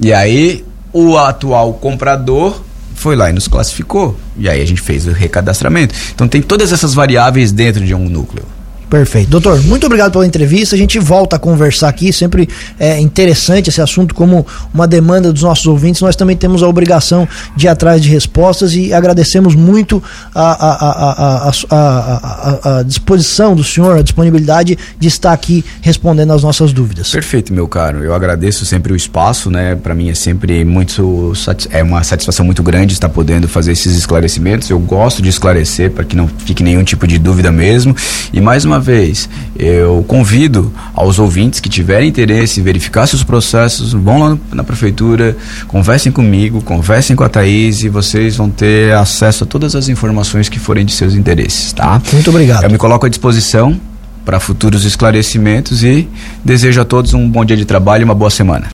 E 0.00 0.12
aí 0.12 0.64
o 0.92 1.18
atual 1.18 1.74
comprador 1.74 2.65
foi 3.06 3.14
lá 3.14 3.30
e 3.30 3.32
nos 3.32 3.46
classificou. 3.46 4.18
E 4.36 4.48
aí 4.48 4.60
a 4.60 4.64
gente 4.64 4.80
fez 4.80 5.06
o 5.06 5.12
recadastramento. 5.12 5.94
Então 6.12 6.26
tem 6.26 6.42
todas 6.42 6.72
essas 6.72 6.92
variáveis 6.92 7.52
dentro 7.52 7.84
de 7.84 7.94
um 7.94 8.08
núcleo. 8.08 8.42
Perfeito. 8.88 9.28
Doutor, 9.30 9.60
muito 9.62 9.84
obrigado 9.84 10.12
pela 10.12 10.26
entrevista. 10.26 10.76
A 10.76 10.78
gente 10.78 10.98
volta 10.98 11.36
a 11.36 11.38
conversar 11.38 11.88
aqui. 11.88 12.12
Sempre 12.12 12.48
é 12.78 13.00
interessante 13.00 13.68
esse 13.68 13.80
assunto, 13.80 14.14
como 14.14 14.46
uma 14.72 14.86
demanda 14.86 15.32
dos 15.32 15.42
nossos 15.42 15.66
ouvintes. 15.66 16.00
Nós 16.00 16.14
também 16.14 16.36
temos 16.36 16.62
a 16.62 16.68
obrigação 16.68 17.28
de 17.56 17.66
ir 17.66 17.68
atrás 17.68 18.00
de 18.00 18.08
respostas 18.08 18.74
e 18.74 18.94
agradecemos 18.94 19.54
muito 19.54 20.02
a, 20.34 21.50
a, 21.50 21.52
a, 21.70 22.78
a 22.78 22.82
disposição 22.82 23.56
do 23.56 23.64
senhor, 23.64 23.98
a 23.98 24.02
disponibilidade 24.02 24.78
de 24.98 25.08
estar 25.08 25.32
aqui 25.32 25.64
respondendo 25.80 26.32
às 26.32 26.42
nossas 26.42 26.72
dúvidas. 26.72 27.10
Perfeito, 27.10 27.52
meu 27.52 27.66
caro. 27.66 28.04
Eu 28.04 28.14
agradeço 28.14 28.64
sempre 28.64 28.92
o 28.92 28.96
espaço, 28.96 29.50
né? 29.50 29.74
Para 29.74 29.94
mim 29.94 30.10
é 30.10 30.14
sempre 30.14 30.64
muito 30.64 31.32
é 31.70 31.82
uma 31.82 32.04
satisfação 32.04 32.44
muito 32.44 32.62
grande 32.62 32.92
estar 32.92 33.08
podendo 33.08 33.48
fazer 33.48 33.72
esses 33.72 33.96
esclarecimentos. 33.96 34.70
Eu 34.70 34.78
gosto 34.78 35.20
de 35.20 35.28
esclarecer 35.28 35.90
para 35.90 36.04
que 36.04 36.14
não 36.14 36.28
fique 36.28 36.62
nenhum 36.62 36.84
tipo 36.84 37.06
de 37.06 37.18
dúvida 37.18 37.50
mesmo. 37.50 37.96
E 38.32 38.40
mais 38.40 38.64
uma 38.76 38.80
vez, 38.80 39.28
eu 39.58 40.04
convido 40.06 40.70
aos 40.94 41.18
ouvintes 41.18 41.60
que 41.60 41.68
tiverem 41.68 42.08
interesse 42.08 42.60
em 42.60 42.62
verificar 42.62 43.06
seus 43.06 43.24
processos, 43.24 43.94
vão 43.94 44.18
lá 44.18 44.38
na 44.52 44.62
prefeitura, 44.62 45.34
conversem 45.66 46.12
comigo, 46.12 46.60
conversem 46.60 47.16
com 47.16 47.24
a 47.24 47.28
Thaís 47.28 47.82
e 47.82 47.88
vocês 47.88 48.36
vão 48.36 48.50
ter 48.50 48.92
acesso 48.92 49.44
a 49.44 49.46
todas 49.46 49.74
as 49.74 49.88
informações 49.88 50.48
que 50.48 50.58
forem 50.58 50.84
de 50.84 50.92
seus 50.92 51.14
interesses, 51.14 51.72
tá? 51.72 52.00
Muito 52.12 52.28
obrigado. 52.28 52.64
Eu 52.64 52.70
me 52.70 52.78
coloco 52.78 53.06
à 53.06 53.08
disposição 53.08 53.80
para 54.26 54.40
futuros 54.40 54.84
esclarecimentos 54.84 55.84
e 55.84 56.08
desejo 56.44 56.80
a 56.80 56.84
todos 56.84 57.14
um 57.14 57.28
bom 57.28 57.44
dia 57.44 57.56
de 57.56 57.64
trabalho 57.64 58.02
e 58.02 58.04
uma 58.04 58.14
boa 58.14 58.30
semana. 58.30 58.64